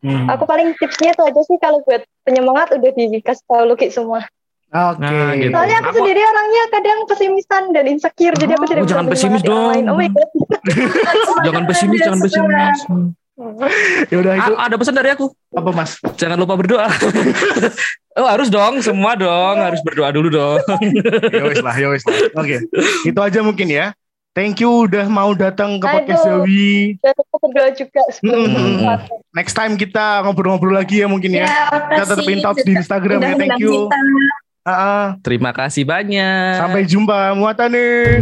[0.07, 0.29] Mhm.
[0.29, 4.23] Aku paling tipsnya itu aja sih kalau buat penyemangat udah dikasih tahu Luki semua.
[4.67, 4.99] Oke.
[4.99, 5.49] Nah, gitu.
[5.49, 9.07] Soalnya aku, Aku- sendiri orangnya kadang pesimisan dan insecure, jadi aku Oh, tidak bisa jangan
[9.07, 9.71] pesimis dong.
[9.85, 10.29] Oh my god.
[11.45, 12.79] Jangan pesimis, jangan pesimis.
[14.09, 15.29] Ya udah itu Ah, ada pesan dari aku.
[15.53, 16.01] apa Mas?
[16.17, 16.89] Jangan lupa berdoa.
[18.17, 20.57] oh, harus dong, semua dong, harus berdoa dulu dong.
[21.29, 22.17] Ya wis lah, ya wis lah.
[22.35, 22.65] Oke.
[23.05, 23.93] Itu aja mungkin ya.
[24.33, 26.41] Thank you udah mau datang ke podcast Aduh.
[26.41, 26.97] Zawi.
[26.97, 29.13] Dan aku berdoa juga bersesuatu.
[29.31, 31.45] Next time kita ngobrol-ngobrol lagi ya mungkin ya.
[31.45, 31.61] ya,
[31.93, 33.33] Kita tetap in touch di Instagram ya.
[33.33, 33.85] Thank you.
[33.85, 33.97] Kita.
[34.67, 35.05] Ah, ah.
[35.23, 36.59] Terima kasih banyak.
[36.59, 37.31] sampai jumpa.
[37.39, 38.19] Muatane.